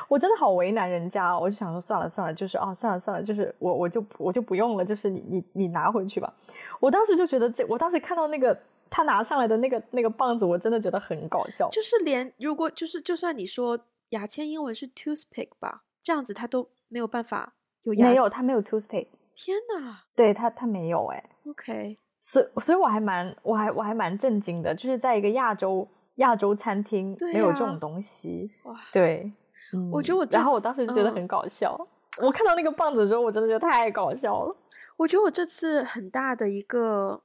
[0.08, 6.34] 我真的好为难人家，我就想说算了算了，就是啊算了算了，就是我我就我就不用了，就是你你你拿回去吧。
[6.80, 8.58] 我当时就觉得这，我当时看到那个
[8.90, 11.68] 他拿上来的那个那个棒子，我真的觉得很搞笑。
[11.70, 13.78] 就是连如果就是就算你说
[14.12, 19.08] 牙签英文是 toothpick 吧，这样子他都没有办法有牙，没有他没有 toothpick。
[19.36, 21.22] 天哪，对他他没有哎。
[21.46, 25.86] OK，所以所以我还蛮我还我还蛮震惊的，就是在一个亚洲
[26.18, 28.52] 亚洲餐厅没有这种东西。
[28.64, 29.32] 哇，对。
[29.74, 31.76] 嗯、我觉得我，然后我当时就觉得很搞笑。
[32.20, 34.56] 嗯、我看到那个棒子的时候，我真的觉得太搞笑了。
[34.96, 37.22] 我觉得我这次很大的一个，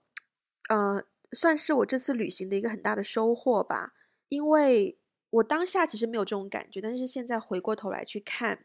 [0.68, 1.02] 呃，
[1.32, 3.92] 算是我这次旅行的一个很大的收获吧。
[4.28, 4.98] 因为
[5.30, 8.58] 我当下其实没有这种感觉，但是现在回过头来去看，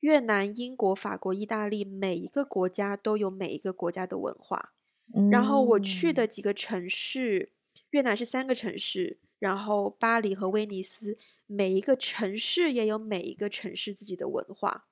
[0.00, 4.72] 越南、英国、法国、意大利，每一个国家都有每一个国家的文化。
[5.16, 7.50] 嗯、然后我去的几个城市，
[7.92, 11.16] 越南是三个城市，然后巴黎和威尼斯。
[11.46, 14.86] 每一个城市也有每一个城市自己的文化，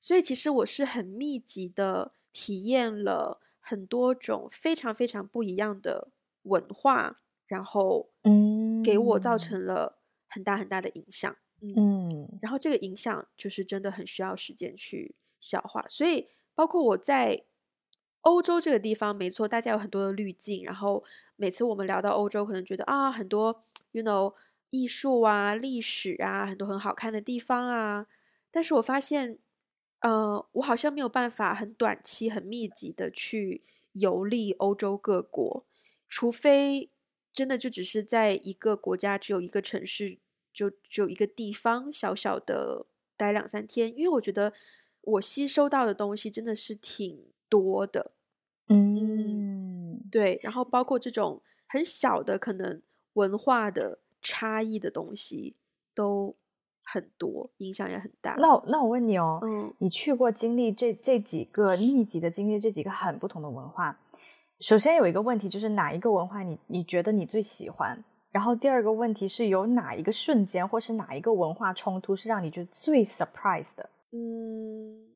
[0.00, 9.98] 所以其实我是很密集的体验了很多种非常非常不一样的文化，然后嗯，给我造成了
[10.28, 17.46] 很大很大的影响，嗯，嗯，然后这个影响就是真的很需要时间去消化，所以包括我在
[18.24, 21.02] 欧洲这个地方，没错，大家有很多的滤镜，然后
[21.36, 24.34] 每次我们聊到欧洲，可能觉得啊，很多，you know。
[24.70, 28.08] 艺术啊，历史啊，很多很好看的地方啊，
[28.50, 29.38] 但是我发现，
[30.00, 33.62] 呃，我好像没有办法很短期、很密集的去
[33.92, 35.64] 游历欧洲各国，
[36.08, 36.90] 除非
[37.32, 40.18] 真的就只是在一个国家，只有一个城市，
[40.52, 42.84] 就只有一个地方，小小的
[43.16, 43.96] 待两三天。
[43.96, 44.52] 因为我觉得
[45.02, 48.12] 我吸收到的东西真的是挺多的，
[48.68, 50.40] 嗯，对。
[50.42, 52.82] 然后包括这种很小的可能
[53.14, 55.56] 文化的差异的东西
[55.94, 56.34] 都。
[56.86, 58.34] 很多影响也很大。
[58.38, 63.98] 那那我问你哦，嗯，你去过经历这这几个密集的经历这几个很不同的文化，
[64.60, 68.04] 首先有一个问题就是哪一个文化你你觉得你最喜欢？
[68.30, 73.88] 然后第二个问题是有哪一个瞬间或是哪一个文化冲突是让你觉得最 surprise 的？
[74.12, 75.13] 嗯，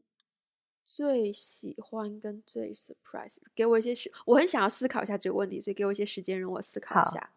[0.96, 7.30] 最喜欢跟最 surprise，给我一些时，我很想要思考一下这个问题，所以给我一些时间让我思考一下。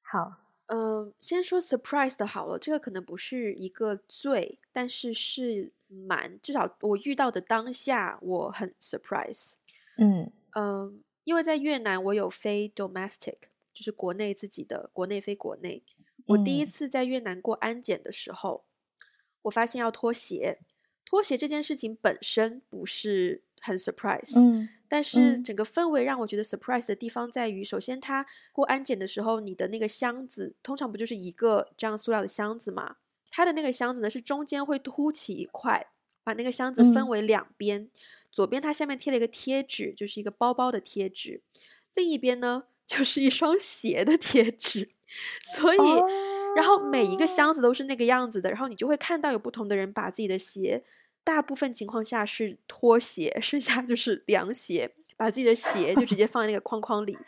[0.00, 0.20] 好。
[0.20, 0.36] 好
[0.70, 9.54] 嗯，先说 surprise 的好了，这个可能不是一个最，但是是蛮，至少我遇到的当下我很 surprise。
[9.96, 13.38] 嗯嗯，因为在越南我有飞 domestic，
[13.72, 15.82] 就是国内自己的，国内飞国内。
[16.26, 18.66] 我第一次在越南过安检的时候，
[19.00, 19.06] 嗯、
[19.42, 20.58] 我发现要脱鞋，
[21.08, 24.38] 脱鞋这件事情本身不是很 surprise。
[24.38, 32.96] 嗯但是整个氛围让我觉得 surprise 的地方在于，首先它过安检的时候，你的那个箱子通常不就是一个这样塑料的箱子嘛？
[33.30, 35.88] 它的那个箱子呢是中间会凸起一块，
[36.24, 37.90] 把那个箱子分为两边，嗯、
[38.32, 41.42] 左边它下面贴了一个贴纸，就是一个包包的贴纸，
[41.94, 44.88] 另一边呢 就是一双鞋的贴纸，
[45.42, 45.78] 所以，
[46.56, 50.82] 然后每一个箱子都是那个样子的，然后你就会看到有不同的人把自己的鞋。
[51.28, 57.18] 大部分情况下是拖鞋，剩下就是凉鞋，把自己的鞋就直接放在那个框框里。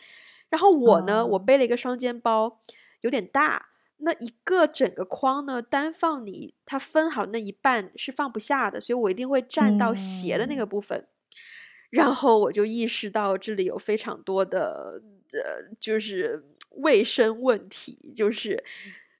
[0.49, 2.63] 然后我呢，我背了一个双肩包，
[3.01, 10.97] 有点大，那一个整个框呢，单放你它分好那一半是放不下的，所以我一定会占到鞋的那个部分。
[10.97, 11.07] 嗯、
[11.91, 14.99] 然后我就意识到这里有非常多的
[15.33, 18.63] 呃，就是卫生问题，就是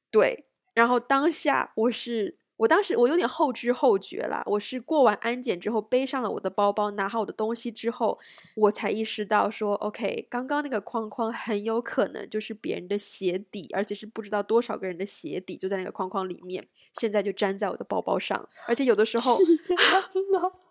[0.09, 0.45] 对。
[0.73, 2.40] 然后当下我是。
[2.61, 8.19] 我当时我有点后知后觉啦，我是过完安检之后背上了我的包包，拿好我的东西之后，
[8.55, 19.39] 我才意识到说，OK，刚刚那个框框很有可能就是别人的鞋底，而且是不知道多少个人的鞋底就在那个框框里面，现在就粘在我的包包上，而且有的时候。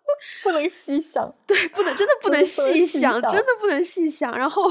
[0.43, 4.37] 不能细想，对，不能，真的不能 细想，真的不能细想。
[4.37, 4.69] 然后，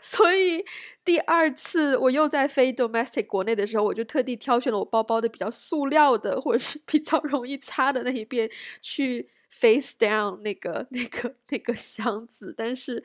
[0.00, 0.64] 所以
[1.04, 12.54] 第二次我又在飞 domestic 国内的时候，我就特地挑选了我包包的比较塑料的，或者是比较容易擦的那一边去 face down 那个那个那个箱子。
[12.56, 13.02] 但是，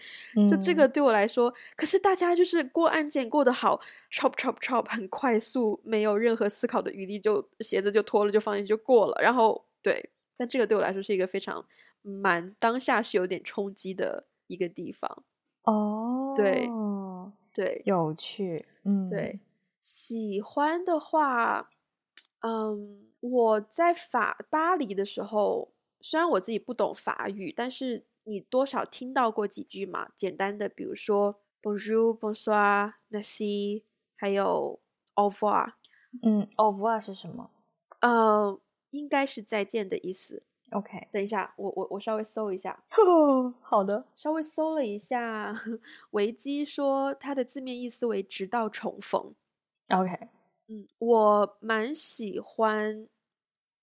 [0.49, 3.79] 就这个对我来说，嗯、可是大家就是过安检过得好
[4.11, 9.21] ，chop chop chop，很快速，没有任何思考的余地，就鞋子就脱了，就放进去就过了。
[9.21, 10.09] 然后，对。
[10.37, 11.65] 但这个对我来说是一个非常
[12.01, 15.23] 蛮当下是有点冲击的一个地方
[15.65, 16.69] 哦，对
[17.53, 19.39] 对，有趣，嗯，对，
[19.81, 21.69] 喜欢的话，
[22.41, 25.71] 嗯，我在法巴黎的时候，
[26.01, 33.83] 虽然我自己不懂法语，但是你多少听到过几句嘛，简单的，比如说 Bonjour、Bonsoir、Merci，
[34.15, 34.79] 还有
[35.15, 35.73] Au revoir，
[36.21, 37.51] 嗯，Au revoir 是什么？
[38.01, 38.62] 嗯。
[38.93, 40.43] 应该是再见的意思。
[40.71, 42.83] OK，等一下，我我我稍微搜一下。
[43.61, 45.53] 好的，稍微搜了一下，
[46.11, 49.35] 维基说它的字面意思为“直到重逢”。
[49.93, 50.29] OK，
[50.67, 53.07] 嗯，我蛮喜欢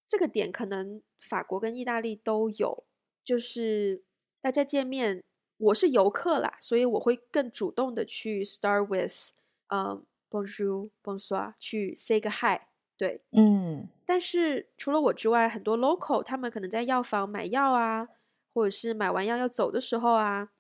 [0.07, 2.85] 这个点，可能法国跟意大利都有，
[3.23, 4.03] 就是
[4.41, 5.23] 大家见面，
[5.59, 9.31] 我是游客啦，所以我会更主动的去 start with，
[9.69, 12.70] 嗯，Bonjour，Bonsoir，去 say 个 hi。
[13.01, 18.07] 对，嗯，但是除了我之外，很多 local 他们可能在药房买药啊，
[18.53, 20.51] 或者是买完药要走的时候啊，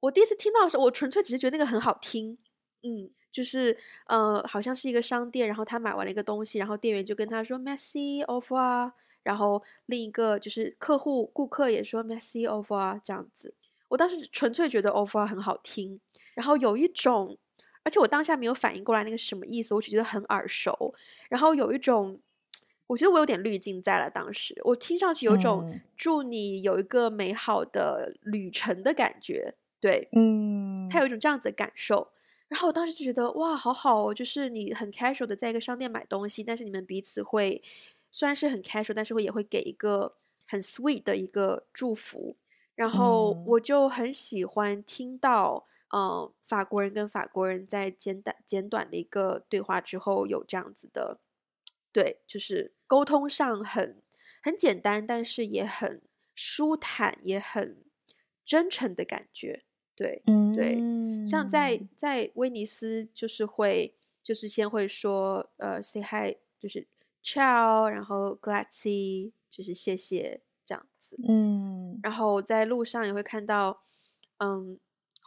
[0.00, 2.36] 我第一次听到的时候，我纯粹只是觉得那个很好听，
[2.82, 3.78] 嗯，就是
[4.08, 8.92] 呃，好像是一个商店，然后他买完了一个东西，然后店员就跟他说 Merci au revoir，
[9.22, 13.54] 然后另一个就是客户顾客也说 Merci au revoir 这样子，
[13.88, 15.98] 我当时纯粹觉得 revoir 很好听，
[16.34, 17.38] 然后有一种。
[17.84, 20.94] 而且我当下没有反应过来那个是什么意思，我只觉得很耳熟，
[21.30, 22.20] 然后有一种，
[22.86, 24.10] 我觉得我有点滤镜在了。
[24.10, 32.08] 当时我听上去有一种祝你有一个美好的旅程的感觉，对，嗯，他有一种这样子的感受。
[32.48, 37.62] 然后我当时就觉得哇，好好哦，就是你很 casual 的在一个商店买东西，但是你们彼此会
[38.10, 40.16] 虽然是很 casual，但是会也会给一个
[40.46, 42.36] 很 sweet 的一个祝福。
[42.74, 45.67] 然后我就很喜欢听到。
[45.94, 51.20] 嗯，法国人跟法国人在简短简短的一个对话之后，有这样子的，
[51.92, 54.02] 对，就是沟通上很很
[54.42, 56.02] 很简单，但是也很
[56.34, 57.84] 舒坦，也很
[58.44, 59.64] 真诚的感觉。
[59.96, 60.78] 对，嗯，对，
[61.26, 66.86] 像在在威尼斯，就是会就是先会说呃，say hi，就是
[67.22, 71.16] ciao，然后 grazie，就是谢谢这样子。
[71.26, 73.82] 嗯，然后在路上也会看到，
[74.36, 74.78] 嗯，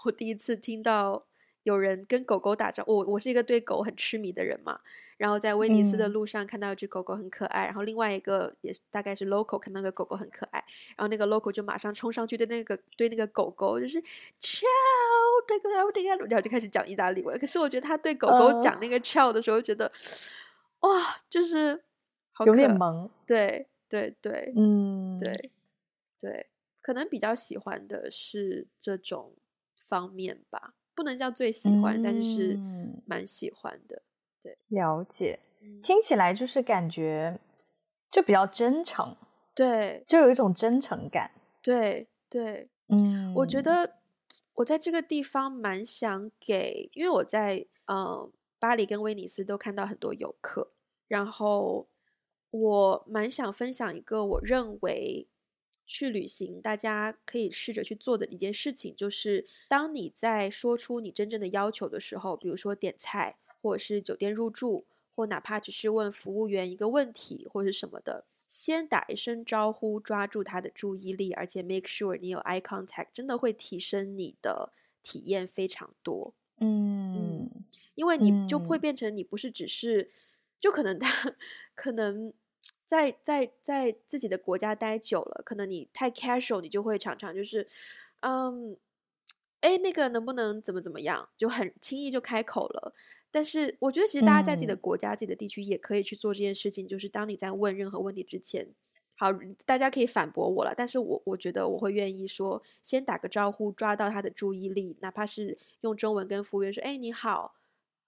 [0.06, 1.26] 我第一次听到
[1.64, 2.97] 有人跟狗狗打招呼。
[2.97, 4.82] 我我是一个对狗很痴迷的人嘛。
[5.18, 10.58] 然后在威尼斯的路上看到一只狗狗很可爱，嗯、然后另外一个也是大概是 local 看到那个狗狗很可爱，
[10.97, 14.02] 然后那个 local 就马上冲上去对那个对那个狗狗就是
[14.41, 14.66] ciao，
[15.47, 17.38] 对对对，然后就开始讲意大利文。
[17.38, 19.91] 可是我觉得他对狗狗讲那个 ciao 的时候，觉得、
[20.80, 21.84] 呃、哇，就是
[22.32, 23.08] 好可有点萌。
[23.28, 25.52] 对对对，嗯，对
[26.20, 26.47] 对，
[26.82, 29.36] 可能比较喜欢的是这种
[29.92, 32.60] 方面吧，不能叫最喜欢，嗯、但是是
[33.06, 34.02] 蛮喜欢的。
[34.42, 35.42] 对，了解，
[35.84, 37.38] 听起来就是感觉
[38.10, 39.18] 就比较真诚，
[39.54, 41.32] 对，就有一种真诚感，
[41.62, 43.98] 对对，嗯，我觉得
[44.54, 50.72] 我在这个地方蛮想给，因为我在嗯巴黎跟威尼斯都看到很多游客，
[51.10, 51.89] 然后
[52.52, 55.28] 我蛮想分享一个我认为
[55.92, 63.38] 去旅行大家可以试着去做的一件事情，就是当你在说出你真正的要求的时候，比如说点菜。
[63.64, 74.74] 或者是酒店入住，或哪怕只是问服务员一个问题，或者是什么的，先打一声招呼，抓住他的注意力，而且 make sure 你有 eye contact，真的会提升你的
[75.04, 76.34] 体验非常多。
[76.58, 80.10] 嗯，嗯，因为你就会变成你不是只是，
[80.60, 81.36] 就可能他
[81.76, 82.34] 可能
[82.92, 87.66] 在在在自己的国家待久了，可能你太 casual，你就会常常就是，
[88.20, 88.76] 嗯，
[89.62, 92.94] 哎，那个能不能怎么怎么样，就很轻易就开口了。
[93.32, 96.86] 但是我觉得，其实大家在自己的国家、嗯、自己的地区也可以去做这件事情。
[96.86, 98.68] 就是当你在问任何问题之前，
[99.16, 99.28] 好，
[99.66, 100.74] 大家可以反驳我了。
[100.76, 107.56] 但是我我觉得我会愿意说，先打个招呼，抓到他的注意力，哪怕是用中文跟服务员说：“哎，你好。”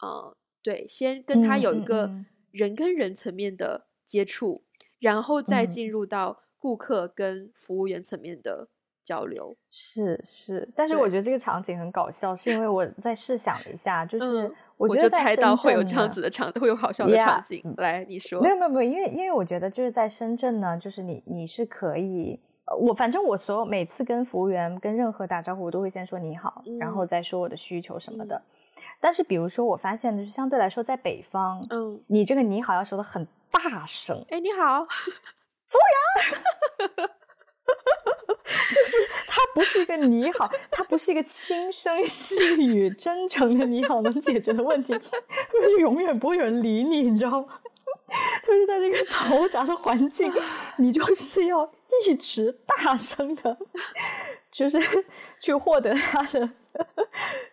[0.03, 2.11] 呃，对，先跟他有一个
[2.51, 4.72] 人跟人层面的接触，嗯嗯嗯、
[5.03, 8.67] 然后再进入到顾客跟服务员层面的
[9.03, 9.55] 交流。
[9.69, 14.47] 是是，但是我觉得这个场景很搞笑，是因为我在试想了一下，就是。
[14.47, 17.61] 嗯我，我就猜到会有这样子的场，会有好笑的场景。
[17.63, 18.41] Yeah, 来，你说。
[18.41, 22.39] 没有没有没有，因为因为我觉得就是在深圳呢，就是你你是可以，
[22.81, 28.35] 我反正我所有每次跟服务员跟任何打招呼，我都会先说你好，嗯、然后再说我的需求什么的。
[28.35, 28.43] 嗯、
[28.99, 34.25] 但是比如说我发现的就是相对来说在北方，嗯，你这个你好要说的很大声。
[34.29, 37.09] 哎，你好，服务员。
[38.45, 38.97] 就是
[39.27, 47.59] 它不是一个你好，它不是一个轻声细语、真诚的你好能解决的问题，就是永远不会有人理你，你知道吗？
[48.43, 50.31] 就是在这个嘈杂的环境，
[50.77, 51.71] 你就是要
[52.05, 53.57] 一直大声的，
[54.51, 54.77] 就是
[55.39, 56.49] 去获得他的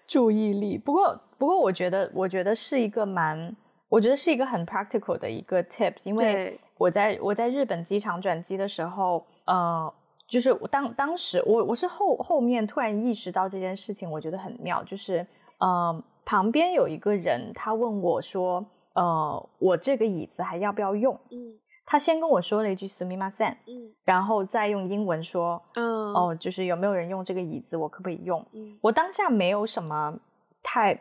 [0.08, 0.76] 注意力。
[0.76, 3.54] 不过，不过，我觉得，我觉得是一个蛮，
[3.89, 9.93] 我觉得是一个很 practical 的一个 tips，因为我在我在日本机场转机的时候，呃。
[10.27, 14.83] 就是我当当时我我是后后面突然意识到这件事情，我觉得很妙。
[14.83, 15.23] 就是
[15.59, 21.53] 呃，旁边有一个人，他问我说：“呃，我这个椅子还要不要用？”嗯，
[21.85, 30.17] 他先跟我说了一句“すみません”，嗯，然后再用英文说：“嗯，哦，就是有没有人用这个椅子，我可不可以用？”嗯，我当下没有什么
[30.63, 30.99] 太，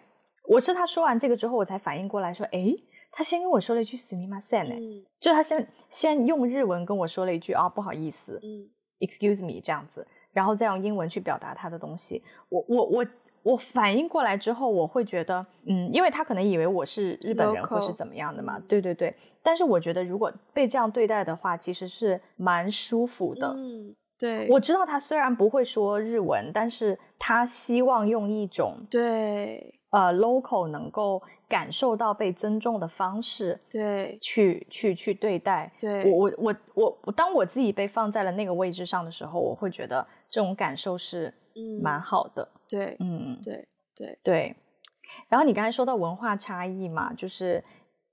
[0.48, 2.74] 我是他说完这个之后，我才反应过来说：“诶，
[3.10, 8.70] 他先跟我说了一句‘すみません’，嗯，就他先先用日文跟我说了一句‘啊，不好意思’，嗯。”
[9.00, 12.22] Excuse me，这样子，然后再用英文去表达他的东西。
[12.48, 13.06] 我我我
[13.42, 18.58] 我反应过来之后，我会觉得，嗯，因为他可能以为我是日本人或是怎么样的嘛。
[18.58, 18.66] Local.
[18.68, 19.14] 对对对。
[19.42, 23.48] 但是我觉得，如果被这样对待的话，其实是蛮舒服的。
[23.48, 24.48] 嗯，对。
[24.48, 31.21] 我知道他虽然不会说日文，但是他希望用一种对 呃 local 能够。
[31.49, 41.33] 感受到被尊重的方式，对，去去去对待，对，我我我我我，当我自己被放在了那个位置上的时候，我会觉得这种感受是
[41.81, 44.55] 蛮好的，嗯、对，嗯，对对对。
[45.27, 47.63] 然后你刚才说到文化差异嘛，就是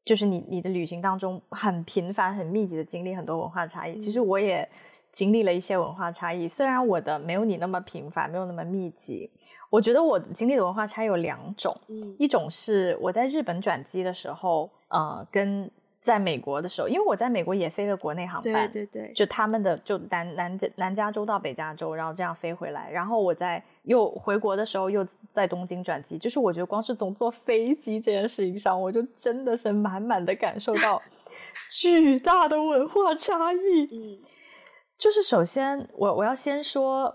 [0.03, 3.99] 就是你你的旅行当中很频繁、很密集的经历很多文化差异。
[3.99, 4.67] 嗯、其实我也
[5.13, 9.31] 经历了一些文化差异，虽然我的没有你那么频繁，没有那么密集。
[9.71, 31.03] 我觉得我经历的文化差有两种，嗯，一种是我在日本转机的时候，呃，跟在美国的时候，因为我在美国也飞了国内航班，对对对，就他们的就南南南加州到北加州，然后这样飞回来，然后我在又回国的时候又在东京转机，就是我觉得光是从坐飞机这件事情上，我就真的是满满的感受到
[31.81, 34.19] 巨大的文化差异，嗯。
[34.99, 37.15] 就是首先我我要先说，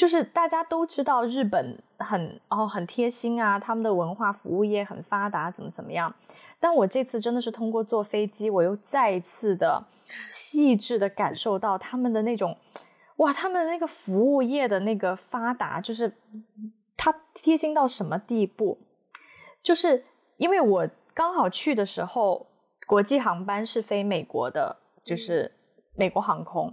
[0.00, 6.14] 就是大家都知道日本很哦很贴心啊，他们的文化服务业很发达，怎么怎么样。
[6.58, 9.84] 但我这次真的是通过坐飞机，我又再一次的
[10.30, 12.56] 细致的感受到他们的那种，
[13.16, 16.10] 哇，他们的那个服务业的那个发达，就是
[16.96, 18.78] 他贴心到什么地步？
[19.62, 20.02] 就是
[20.38, 22.46] 因为我刚好去的时候，
[22.86, 25.52] 国际航班是飞美国的，就是
[25.94, 26.72] 美国航空，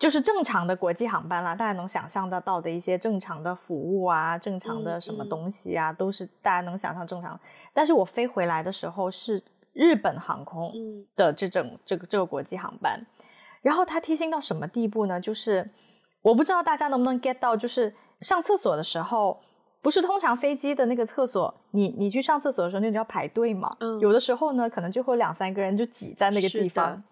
[0.00, 7.38] 就是正常的国际航班啦，大家能想象得到的一些正常的服务啊，正常的什么东西啊，都是大家能想象正常。
[7.74, 9.42] 但是我飞回来的时候是
[9.74, 10.72] 日本航空
[11.14, 12.98] 的这种这个这个国际航班，
[13.60, 15.20] 然后它贴心到什么地步呢？
[15.20, 15.68] 就是
[16.22, 19.38] 我不知道大家能不能 get 到，就是上厕所的时候，
[19.82, 23.70] 不是通常飞机的那个厕所，你你去上厕所的时候，那你要排队嘛？
[23.80, 27.02] 嗯，有的时候呢，可能就会有两三个人就挤在那个地方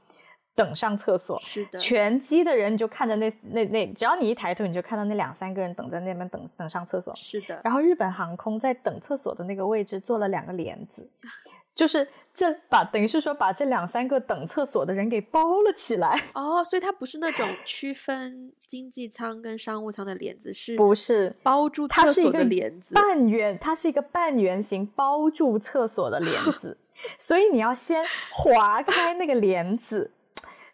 [0.59, 1.39] 等上厕所。
[1.39, 7.15] 是的，全机的人你就看着那那那，只要你一抬头，你就看到那两三个人等在那边等等上厕所。
[7.15, 11.09] 是的，然后日本航空在等厕所的那个位置做了两个帘子。
[11.73, 22.93] 就是这把等于是说把这两三个等厕所的人给包了起来哦，所以它不是那种区分经济舱跟商务舱的帘子，是不是包住厕所的帘子？
[22.93, 26.77] 半圆，它是一个半圆形包住厕所的帘子，
[27.17, 30.11] 所以你要先划开那个帘子。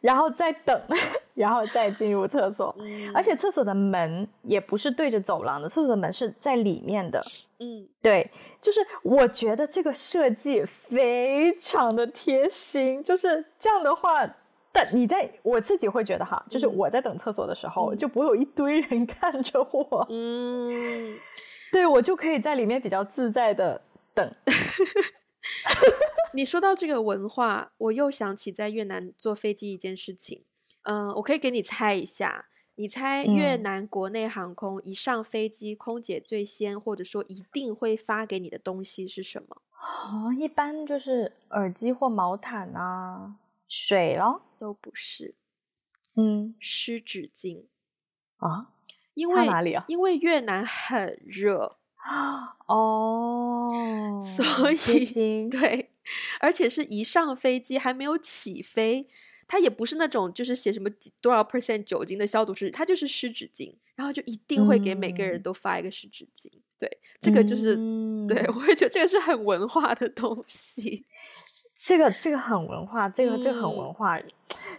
[0.05, 0.79] 然后再等，
[1.33, 7.25] 然后再进入厕所，嗯，而且厕所的门也不是对着走廊的，厕所的门是在里面的。
[7.59, 8.31] 嗯，对，
[8.61, 14.29] 就是我觉得这个设计非常的贴心，就是这样的话，
[14.71, 20.07] 但你在我自己会觉得哈，就是我在等厕所的时候，嗯，就不会有一堆人看着我。
[20.11, 21.17] 嗯，
[21.73, 23.81] 对，我就可以在里面比较自在的
[24.13, 24.31] 等。
[26.35, 30.45] 你说到这个文化，我又想起在越南坐飞机一件事情。
[30.83, 39.63] 嗯、呃，我可以给你猜一下，你猜越南国内航空一上飞机，空姐最先或者说一定会发给你的东西是什么？
[39.81, 43.37] 哦，一般就是耳机或毛毯啊，
[43.69, 45.35] 水咯，都不是。
[46.17, 47.67] 嗯，湿纸巾
[48.39, 48.71] 啊？
[49.15, 49.85] 因为哪里啊？
[49.89, 51.77] 因为越南很热。
[52.67, 55.91] 哦，所以 对，
[56.41, 59.07] 而且是一上飞机还没有起飞，
[59.47, 60.91] 它也不是那种就是写什么
[61.23, 66.49] 多少 percent 酒精的消毒湿，它就是湿纸巾，然后就一定会给每个人都发一个湿纸巾。
[66.53, 71.07] 嗯、对，这个就是、嗯、对，我会觉得这个是很文化的东西。
[71.75, 74.21] 这个这个很文化，这个、嗯、这个很文化。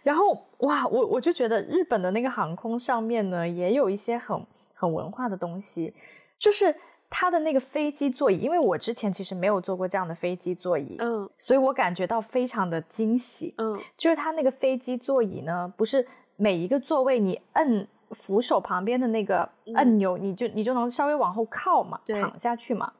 [0.03, 5.93] 然后哇，我我就觉得日本的那个航空上面呢，也有一些很很文化的东西，
[6.39, 6.75] 就是。
[7.17, 16.05] 他的那个飞机座椅，因为我之前其实没有坐过这样的飞机座椅，嗯，所以我感觉到非常的惊喜，嗯，就是他那个飞机座椅呢，不是
[16.35, 22.91] 每一个座位你摁扶手旁边的那个按钮，嗯，你就你就能稍微往后靠嘛，躺下去嘛，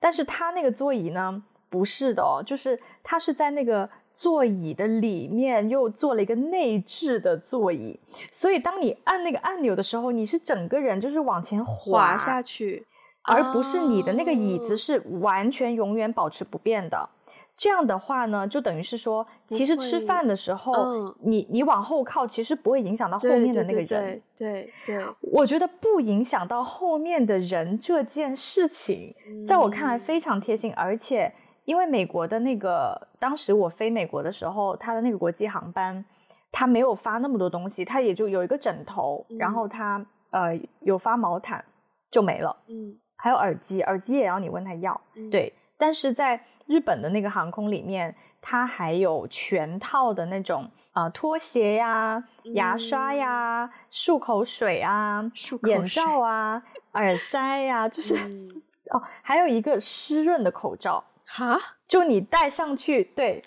[0.00, 8.00] 但是他那个座椅呢，不是的哦，就是他是在那个座椅的里面又做了一个内置的座椅，
[8.32, 12.86] 所以当你按那个按钮的时候，你是整个人就是往前滑，滑下去。
[13.24, 17.08] 而不是你的那个椅子是完全永远保持不变的，
[17.56, 24.22] 这样的话呢，就等于是说，其实吃饭的时候，嗯、你你往后靠，其实不会影响到后面的那个人。
[24.36, 29.14] 对对我觉得不影响到后面的人这件事情，
[29.46, 30.72] 在我看来非常贴心。
[30.74, 31.32] 而且，
[31.64, 36.04] 因为美国的那个，当时我飞美国的时候，他的那个国际航班，
[36.50, 41.64] 他没有发那么多东西，他也就有一个枕头，嗯、然后他呃有发毛毯，
[42.10, 42.56] 就没了。
[42.66, 42.98] 嗯。
[43.22, 45.54] 还有耳机，耳机也要你问他要，嗯、对。
[45.78, 56.60] 但是在日本的那个航空里面，它还有全套的那种啊、呃、拖鞋呀、牙刷呀、漱、嗯、口水啊、漱口水眼罩啊、
[56.94, 58.60] 耳塞呀，就 是、嗯、
[58.90, 61.56] 哦，还有一个湿润的口罩哈，
[61.86, 63.44] 就你戴上去，对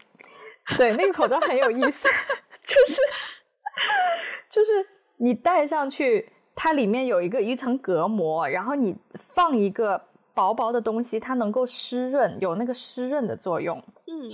[0.78, 2.07] 对，那个口罩很有意思，
[2.63, 3.01] 就是
[4.49, 6.32] 就是你戴上去。
[6.56, 8.95] 它里面有一个一层隔膜，然后你
[9.36, 10.01] 放一个
[10.34, 13.78] 薄薄的东西，它能够湿润，有那个湿润的作用。
[14.08, 14.32] 嗯，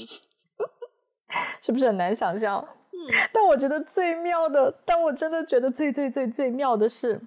[1.59, 2.63] 是不是很难想象？
[2.93, 7.19] 嗯， 但我觉得最妙的，但我真的觉得最最最最妙的是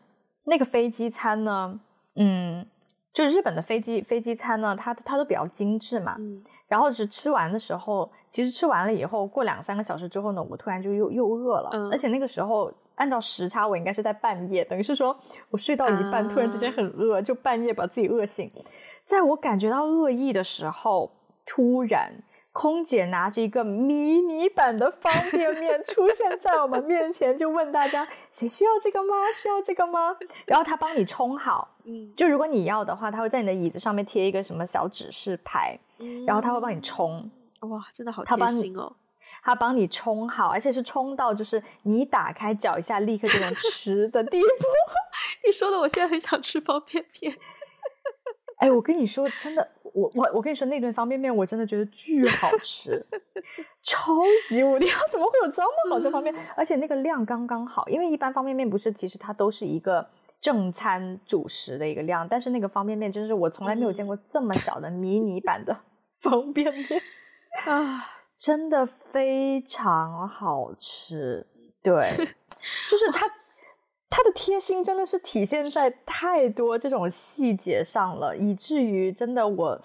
[0.45, 1.81] 那个飞机餐呢。
[2.15, 2.65] 嗯，
[3.13, 6.15] 就是日本的飞机飞机餐呢，它它都比较精致嘛。
[6.21, 12.73] 嗯，然后是吃完的时候，其实吃完了以后，过两三个小时之后呢，我突然就又又饿了，嗯，而且那个时候。
[12.97, 15.17] 按照时差，我应该是在半夜，等于是说
[15.51, 18.51] 我睡到一半，突然之间很饿，就半夜把自己饿醒。
[19.05, 21.13] 在我感觉到饿意的时候，
[21.45, 22.13] 突然
[22.53, 29.15] 空姐拿着一个迷你版的方便面出现在我们面前，就问大家谁需要这个吗？
[29.35, 30.17] 需要这个吗？
[30.47, 37.31] 然后他帮你冲好，嗯，就如果你要的话，他会在你的椅子上面贴一个什么小指示牌，嗯、然后他会帮你冲。
[37.61, 38.95] 哇，真的好贴心哦！
[39.45, 44.47] 他帮你冲好，而且是冲到就是你打开搅一下，立刻就能吃的地步。
[45.47, 47.37] 你说的，我现在很想吃方便面。
[48.59, 49.69] 哎，我跟你说，真的。
[49.95, 53.07] 我我我跟你说，那顿方便面我真的觉得巨好吃，
[53.81, 54.13] 超
[54.49, 54.91] 级无敌！
[55.09, 56.45] 怎么会有这么好吃方便面？
[56.57, 60.09] 而且那个量刚刚好，因为一般方便面不是，其实它都是一个
[60.41, 65.77] 正餐主食的一个量，但是那个方便面真是我从来没有见过这么小的迷你版的
[66.21, 67.01] 方便面
[67.67, 68.05] 啊，
[68.45, 71.47] 真的非常好吃。
[71.81, 72.15] 对，
[72.91, 73.27] 就是它。
[74.17, 79.81] 他的贴心真的是体现在太多这种细节上了，以至于真的我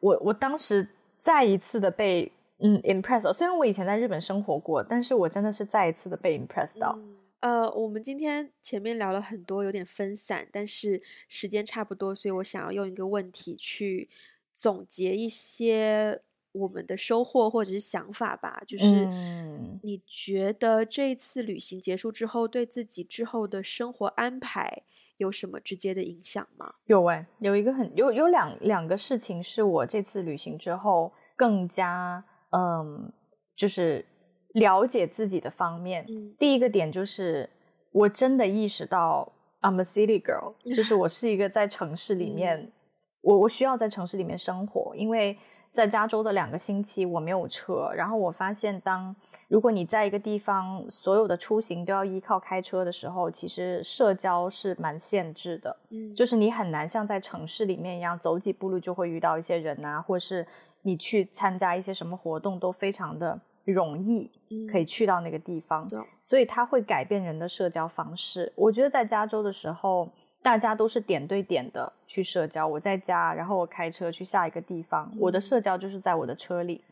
[0.00, 3.32] 我我当时再一次的被嗯 impressed。
[3.32, 6.98] 虽然我以前在日本生活过，但是我真的是再一次的被 impressed 到。
[7.38, 14.10] 呃，我们今天前面聊了很多，有点分散，但是时间差不多，所以我想要用一个问题去
[14.52, 16.22] 总结一些。
[16.52, 19.06] 我们的收获或者是想法吧，就是
[19.82, 24.82] 你觉得这一次旅行结束之后，对自己之后的生活安排
[25.18, 26.74] 有什么直接的影响吗？
[26.86, 33.12] 有哎，有一个很有有两两个事情是我这次旅行之后更加嗯，
[33.54, 34.04] 就是
[34.54, 36.06] 了解自己的方面。
[36.08, 37.48] 嗯，第一个点就是
[37.92, 39.30] 我真的意识到
[39.60, 42.72] I'm a city girl，就是我是一个在城市里面，嗯，
[43.20, 45.36] 我我需要在城市里面生活，因为。
[45.78, 47.88] 在加州的两个星期，我没有车。
[47.94, 49.14] 然后我发现，当
[49.46, 55.76] 如果你在一个地方，所有的出行都要依靠开车的时候，其实社交是蛮限制的。
[55.90, 60.44] 嗯，就是你很难像在城市里面一样，走几步路就会遇到一些人啊，或是
[60.82, 64.28] 你去参加一些什么活动都非常的容易，
[64.68, 65.86] 可以去到那个地方。
[65.92, 68.52] 嗯，所以它会改变人的社交方式。
[68.56, 70.08] 我觉得在加州的时候。
[70.48, 76.82] 大家都是点对点的去社交，我在家，然后我开车去下一个地方，我的社交就是在我的车里，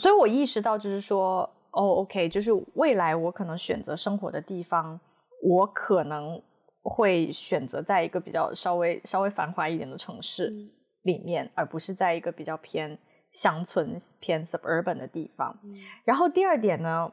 [0.00, 1.40] 所以我意识到就是说，
[1.72, 5.00] 哦，OK，就是未来我可能选择生活的地方，
[5.42, 6.40] 我可能
[6.84, 10.54] 会选择在一个比较稍微稍微繁华一点的城市
[11.02, 12.96] 里面，而不是在一个比较偏
[13.32, 15.52] 乡村、偏 suburban 的地方。
[16.04, 17.12] 然后第二点呢，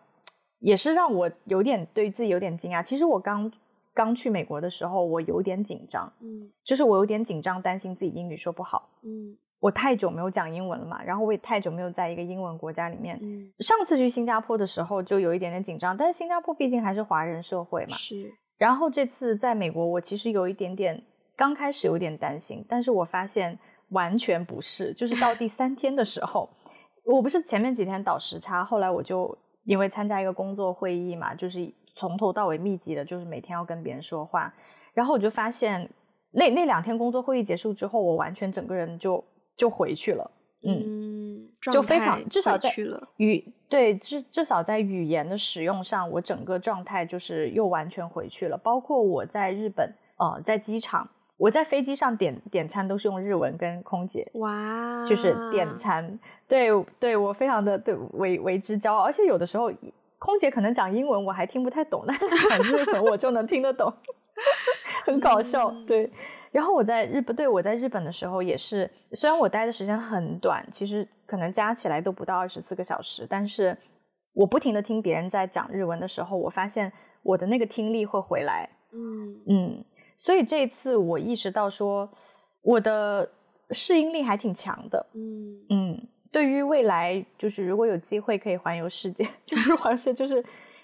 [0.60, 3.52] 也是让我有点对自己有点惊讶，其实我刚。
[3.94, 21.04] 刚去美国的时候，我有点紧张，嗯，就是我有点紧张，担心自己英语说不好，嗯，我太久没有讲英文了嘛，然后我也太久没有在一个英文国家里面，嗯，上次去新加坡的时候就有一点点紧张，但是新加坡毕竟还是华人社会嘛，是，然后这次在美国，我其实有一点点，
[21.36, 23.60] 刚开始有点担心，但是我发现
[23.90, 26.50] 完全不是，就是到第 三天的时候，
[27.04, 31.74] 我不是前面几天倒时差，后来我就因为参加一个工作会议嘛，就是。
[31.96, 34.54] 从头到尾密集的，就是每天要跟别人说话，
[34.94, 35.90] 然后我就发现，
[36.32, 39.24] 那那两天工作会议结束之后，我完全整个人就
[39.58, 40.32] 就回去了，
[40.64, 42.70] 嗯，嗯就非常至少在
[43.18, 48.58] 语对至至少在语言的使用上，我整个状态就是又完全回去了。
[48.58, 56.70] 包括我在日本，呃，在机场，我在飞机上点点餐都是用日文跟空姐，哇，就是点餐，对
[57.00, 59.72] 对，我非常的对为为之骄傲，而且有的时候。
[60.20, 63.91] 空姐可能讲英文我还听不太懂，但是讲日文我就能听得懂，
[65.05, 65.74] 很搞笑。
[65.88, 66.11] 对，
[66.51, 73.76] 然后我在日本，对，我在日本的时候也是，虽然我待的时间很短，其实可能加起来都不到二十四个小时，但是
[74.34, 76.91] 我不停的听别人在讲日文的时候，我发现
[77.24, 78.70] 我的那个听力会回来。
[78.91, 79.86] 嗯嗯，
[80.17, 82.09] 所以这一次我意识到说，
[82.61, 83.32] 我的
[83.72, 85.05] 适应力还挺强的。
[85.13, 86.07] 嗯嗯。
[86.32, 90.43] 对于未来，就是如果有机会可以环游世界， 就是环世，就是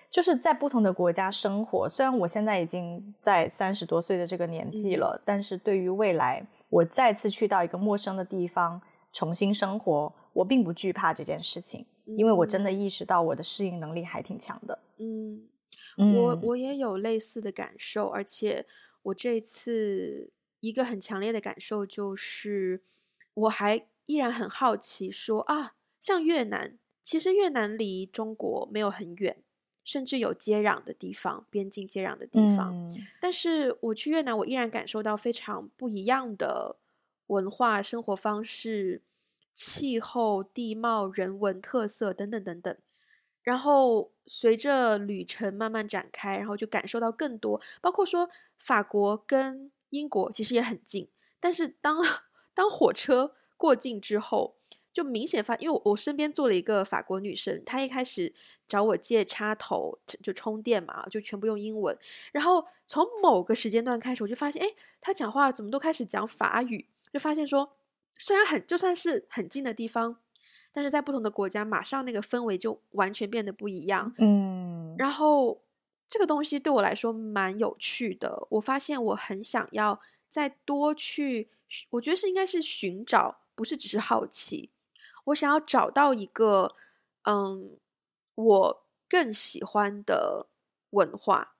[0.09, 1.87] 就是在不同的国家生活。
[1.87, 8.81] 虽然我现在已经在三十多岁的这个年纪了，嗯，但是对于未来，我再次去到一个陌生的地方
[9.13, 14.79] 重新生活，我并不惧怕这件事情，因为我真的意识到我的适应能力还挺强的。
[14.97, 15.47] 嗯，
[15.97, 18.65] 我我也有类似的感受，而且
[19.03, 22.81] 我这次一个很强烈的感受就是
[23.35, 23.85] 我还。
[24.05, 29.37] 依然很好奇说，说啊，像越南，其实越南离中国没有很远，
[29.83, 32.73] 甚至有接壤的地方，边境接壤的地方。
[32.73, 33.07] 嗯。
[33.19, 36.77] 但是我去越南，我依然感受到非常不一样的
[37.27, 39.01] 文化、生活方式、
[39.53, 42.77] 气候、地貌、人文特色等等等等。
[43.41, 48.27] 然后随着旅程慢慢展开，然后就感受到更多，包括说
[48.57, 51.07] 法国跟英国其实也很近，
[51.39, 51.97] 但是当
[52.55, 54.55] 当火车过境之后，
[54.93, 58.33] 就明显发，因为我我身边坐了一个法国女生，她一开始
[58.67, 61.97] 找我借插头就充电嘛，就全部用英文。
[62.31, 67.73] 然后从某个时间段开始，我就发现，哎，她讲话怎么都开始讲法语，就发现说，
[68.17, 70.17] 虽然很就算是很近的地方，
[70.71, 74.13] 但是在不同的国家，马上那个氛围就完全变得不一样。
[74.17, 75.61] 嗯，然后
[76.07, 79.99] 这个东西对我来说蛮有趣的，我发现我很想要
[80.29, 81.49] 再多去，
[81.89, 84.71] 我觉得是应该是寻找，不是只是好奇。
[85.25, 86.75] 我想要找到一个，
[87.23, 87.79] 嗯，
[88.35, 90.47] 我更喜欢的
[90.91, 91.55] 文化，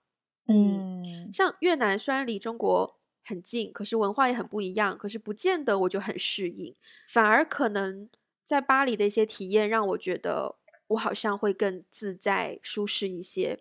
[0.46, 6.76] 嗯，像越南虽然离中国很近，可是文化也很不一样，可是不见得我就很适应，
[7.08, 8.08] 反而可能
[8.44, 10.54] 在巴黎的一些体验让我觉得
[10.88, 13.58] 我好像会更自在舒适一些。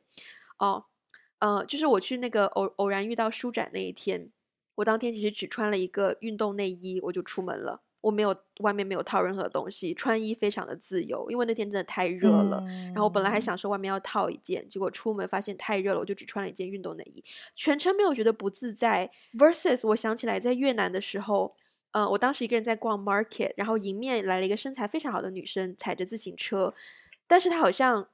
[0.60, 0.86] 哦，
[1.40, 4.32] 呃，就是我去那个偶偶然遇到书展那一天，
[4.76, 7.82] 我当天其实只穿了一个运动内衣，我就出门了。
[8.06, 12.64] 我没有外面没有套任何东西，穿衣非常的自由，因为那天真的太热了。
[12.68, 17.24] 嗯、然后我本来还想说外面要套一件，结果出门发现太热了，我就只穿了一件运动内衣，
[17.56, 19.10] 全程没有觉得不自在。
[19.34, 21.56] Versus 我想起来在越南的时候，
[21.94, 26.76] 呃，我当时一个人在逛 market，然后迎面来了一个身材非常好的女生，踩着自行车，
[27.26, 28.08] 但是她好像，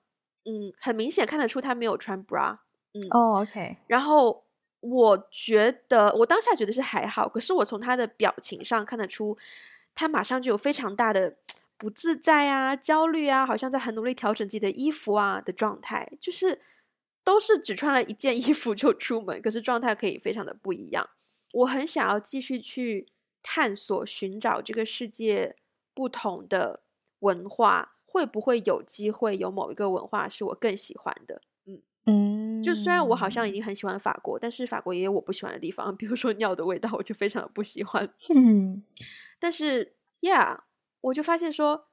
[0.46, 2.60] 嗯，很明显看得出她没有穿 bra，
[2.94, 4.46] 嗯，哦、oh，OK，然后
[4.80, 9.38] 我觉得我当下觉得是还好，可是我从她的表情上看得出。
[9.94, 11.38] 他马上就有非常大的
[11.78, 16.62] 不自在啊、焦虑啊，好像在很努力调整自己的衣服啊的状态，就是
[17.24, 21.10] 都是只穿了一件 衣服就出门，可是状态可以非常的不一样。
[21.54, 23.12] 我很想要继续去
[23.44, 25.56] 探索、寻找这个世界
[25.94, 26.84] 不同的
[27.20, 31.42] 文化，会不会有机会有某一个文化是我更喜欢的？
[32.64, 38.12] 就虽然我好像已经很喜欢法国，但是法国也有我不喜欢的地方，比如说尿的味道，我就非常的不喜欢。
[38.34, 38.84] 嗯。
[39.40, 40.60] 但是，Yeah，
[41.02, 41.88] 我就发现说，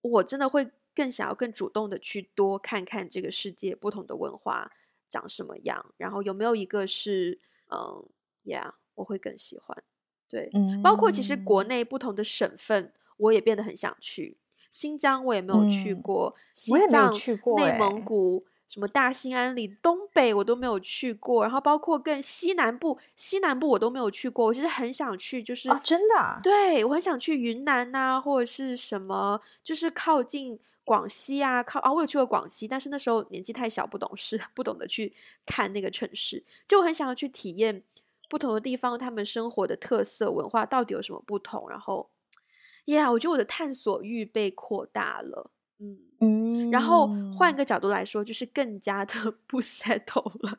[0.00, 4.70] 我真的会更想要更主动的去多看看这个世界不同的文化
[5.08, 7.40] 长什么样，然后有没有一个是，
[7.70, 8.08] 嗯
[8.44, 9.82] ，Yeah，我会更喜欢。
[10.28, 14.38] 对，嗯，包括其实国内不同的省份，我也变得很想去。
[14.70, 18.46] 新疆我也没有去过，嗯，西藏、去过欸，内蒙古。
[18.74, 24.46] 什么大兴安岭、东北我都没有去过，然后包括更西南部，西南部我都没有去过。
[24.46, 35.14] 我其实很想去，就是啊，真的啊，对，我很想去云南呐、啊，或者是什么，就是靠近广西啊，靠啊，我有去过广西，但是那时候年纪太小，不懂事，不懂得去
[35.46, 37.84] 看那个城市，就很想要去体验
[38.28, 41.70] 不同的地方，他们生活的特色文化到底有什么不同。
[41.70, 42.10] 然后，
[42.86, 45.52] Yeah，我觉得我的探索欲被扩大了。
[45.78, 50.58] 嗯嗯，然后换一个角度来说，就是更加的 不 settle 了。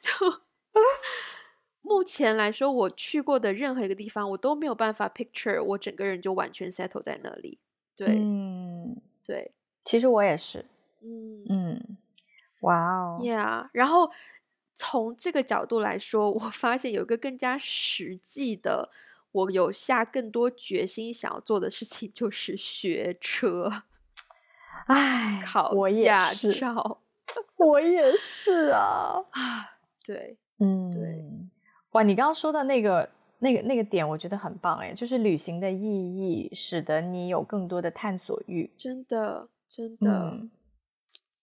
[0.00, 0.42] 就
[1.82, 7.58] 目前来说，我去过的任何一个地方，我都没有办法 picture 我整个人就完全 settle 在那里。
[7.94, 9.52] 对，嗯，对，
[9.84, 10.64] 其实我也是。
[11.02, 11.96] 嗯嗯，
[12.60, 13.68] 哇哦，Yeah。
[13.72, 14.10] 然后
[14.72, 18.90] 从这个角度来说，我发现有一个更加实际的，
[19.32, 23.82] 我有下更多决心想要做的事情，就是学车。
[24.86, 27.00] 唉，考驾照，
[27.56, 29.24] 我也是啊。
[29.30, 31.24] 啊，对，嗯，对，
[31.92, 33.08] 哇，你刚刚说的那个、
[33.38, 40.40] 那个、那个点，我觉得很棒哎，就是旅行的意义，使得你有更多的探索欲，真的，真的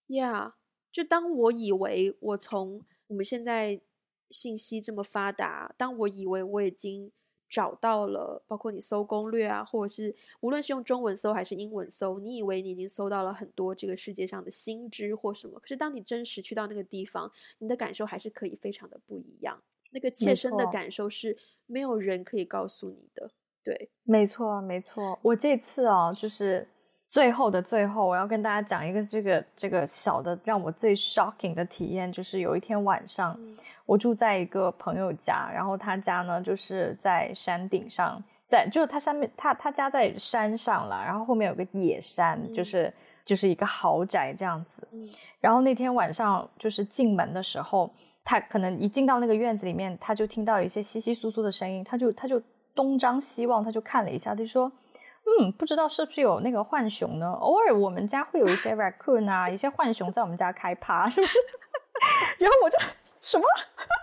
[0.08, 0.52] ，，yeah,
[0.92, 3.80] 就当我以为我从我们现在
[4.28, 7.12] 信息这么发达，当我以为我已经。
[7.50, 19.60] 找到了，包括你搜攻略啊，或者是无论是用中文搜还是英文搜，你以为你已经搜到了很多这个世界上的新知或什么，可是当你真实去到那个地方，你的感受还是可以非常的不一样。
[19.90, 21.36] 那个切身的感受是
[21.66, 23.32] 没有人可以告诉你的。
[23.62, 25.18] 对，没错，没错。
[25.20, 26.68] 我这次啊，就是
[27.10, 33.36] 最后的最后，我要跟大家讲一个这个这个小的让我最 shocking 的体验，就是有一天晚上。
[33.38, 33.56] 嗯
[33.86, 42.94] 我住在一个朋友家，然后他家呢就是在山顶上，在就是他上面他他家在山上了，然后后面有个野山，嗯、就是
[43.24, 44.86] 就是一个豪宅这样子。
[44.92, 45.08] 嗯、
[45.40, 47.92] 然后那天晚上就是进门的时候，
[48.22, 52.40] 他可能一进到那个院子里面，他就听到一些窸窸窣窣的声音，他就他就
[52.72, 54.70] 东张西望，他就看了一下，他就说
[55.38, 57.30] ：“嗯，不知道是不是有那个浣熊呢？
[57.40, 61.04] 偶尔我们家会有一些 raccoon 啊，一些浣熊在我们家开趴。
[62.38, 62.78] ”然后我就。
[63.22, 63.44] 什么？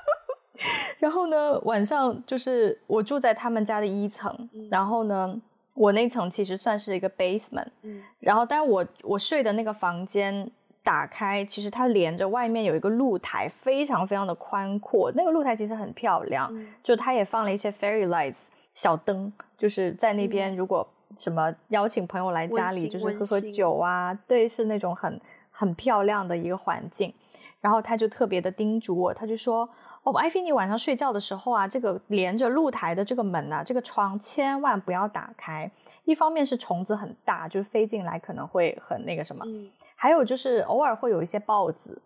[0.99, 1.59] 然后呢？
[1.61, 5.41] 晚上就是我住在他们家的一层，嗯、然后呢，
[5.73, 10.47] 我那层其实算是一个 basement，嗯、然后但我我睡的那个房间
[10.83, 15.11] 打开，其实它连着外面有一个露台，非常非常的宽阔。
[15.15, 18.43] 那个露台其实很漂亮，嗯、就它也放了一些 fairy lights
[18.75, 25.19] 小灯，就是在那边如果什么邀请朋友来家里，就是喝喝酒啊，对，是那种很
[25.51, 27.13] 很漂亮的一个环境。
[27.59, 29.67] 然后他就特别的叮嘱我，他就说
[30.03, 35.69] ：“哦，艾菲，你晚上睡觉的时候啊，这个连着露台的这个门啊，这个窗千万不要打开。
[36.05, 41.99] 一方面是虫子很大，就是飞进来可能会很那个什么，嗯、还有就是偶尔会有一些豹子，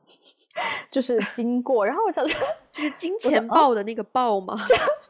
[0.89, 1.85] 就是经过。
[1.85, 2.39] 然后我想说，
[2.71, 4.55] 就是金钱豹的那个豹吗？
[4.55, 4.65] 啊、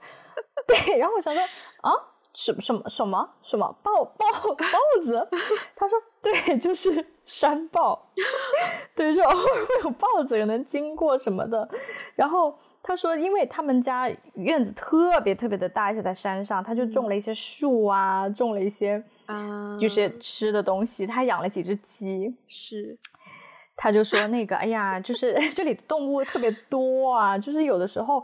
[0.68, 0.98] 对。
[0.98, 1.42] 然后我想说，
[1.82, 1.94] 啊，
[2.34, 5.28] 什么什么什么什么豹豹豹子？
[5.76, 8.10] 他说，对，就是。”山豹，
[8.94, 11.66] 对，就偶尔会有豹子可能经过什么的。
[12.14, 12.54] 然后
[12.84, 21.08] 他说，因为他们家院子特别特别的大，而且在山上，他就种了一些树啊，嗯、种了一些啊，就是吃的东西。
[21.08, 23.00] 他养了几只鸡，是。
[23.78, 28.22] 他就说那个，哎呀，就是 这里的动物特别多啊，就是有的时候。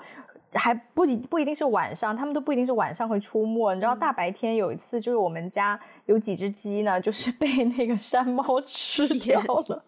[0.54, 3.74] 还不一不一定是晚上，他们都不一定是晚上会出没。
[3.76, 9.84] 你知道，大白天有一次，就是我们家有几只鸡呢，就是被那个山猫吃 掉了。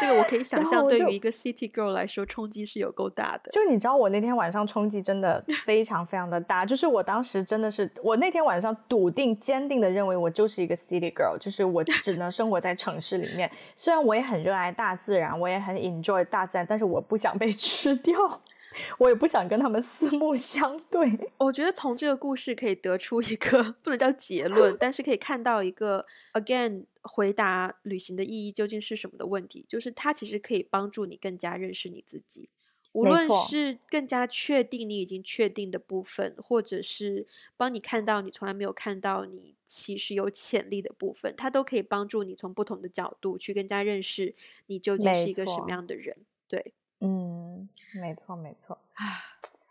[0.00, 3.50] 这个我可以 想象，对于一个 city girl 来说，冲击是有够大的。
[3.50, 6.64] 就你知道，我那天晚上冲击真的非常非常的大。
[6.64, 13.50] 就是我当时真的是，我那天晚上笃定坚定的认为，我就是一个 city girl，就是我只能生活在城市里面。
[13.76, 18.14] 虽然我也很热爱大自然，我也很 enjoy 大自然，但是我不想被吃掉。
[18.98, 21.30] 我也不想跟他们四目相对。
[21.38, 32.48] 我觉得从这个故事可以得出一个 不能叫结论，但是可以看到一个 again 回答旅行的意义究竟是什么的问题，就是它其实可以帮助你更加认识你自己，
[32.92, 37.26] 无论是更加确定你已经确定的部分，或者是
[37.56, 44.34] 帮你看到你从来没有看到你其实有潜力的部分，它都可以帮助你从不同的角度去更加认识
[44.66, 46.16] 你究竟是一个什么样的人。
[46.48, 46.74] 对。
[47.00, 47.68] 嗯，
[48.00, 49.04] 没错没错 啊，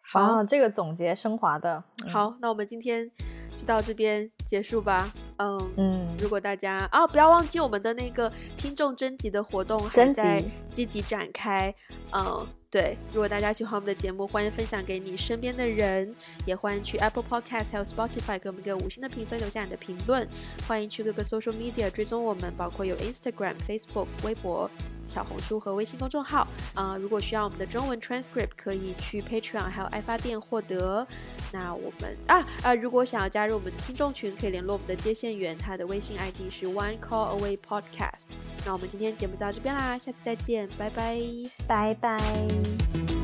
[0.01, 3.09] 好，这个总结升华的、嗯、好，那我们今天
[3.51, 5.11] 就到这边结束吧。
[5.37, 11.73] 嗯嗯，如果大家啊，不要忘记我们的那个听众征集的活动还在积极展开。
[12.11, 12.47] 嗯。
[12.69, 16.13] 对，如果大家喜欢我们的节目，欢迎分享给你身边的人，
[16.45, 20.27] 也欢迎去 Apple Podcast 还有 Spotify 给我们一个五星的评分，留下你的评论。
[20.67, 24.69] 欢迎去各个 Social Media 追踪我们，包括有 Instagram、Facebook、微博、
[25.07, 26.41] 小红书和微信公众号。
[26.73, 31.07] 啊、呃，如果需要我们的中文 transcript，可以去 Patreon 还有爱发电获得。
[31.51, 38.25] 那我们啊啊、如果想要加入我们的听众群，可以联络我们的接线员，他的微信 ID 是 One Call Away Podcast。
[38.65, 41.19] 那我们今天节目就到这边啦，下次再见，拜拜，
[41.65, 43.16] 拜拜。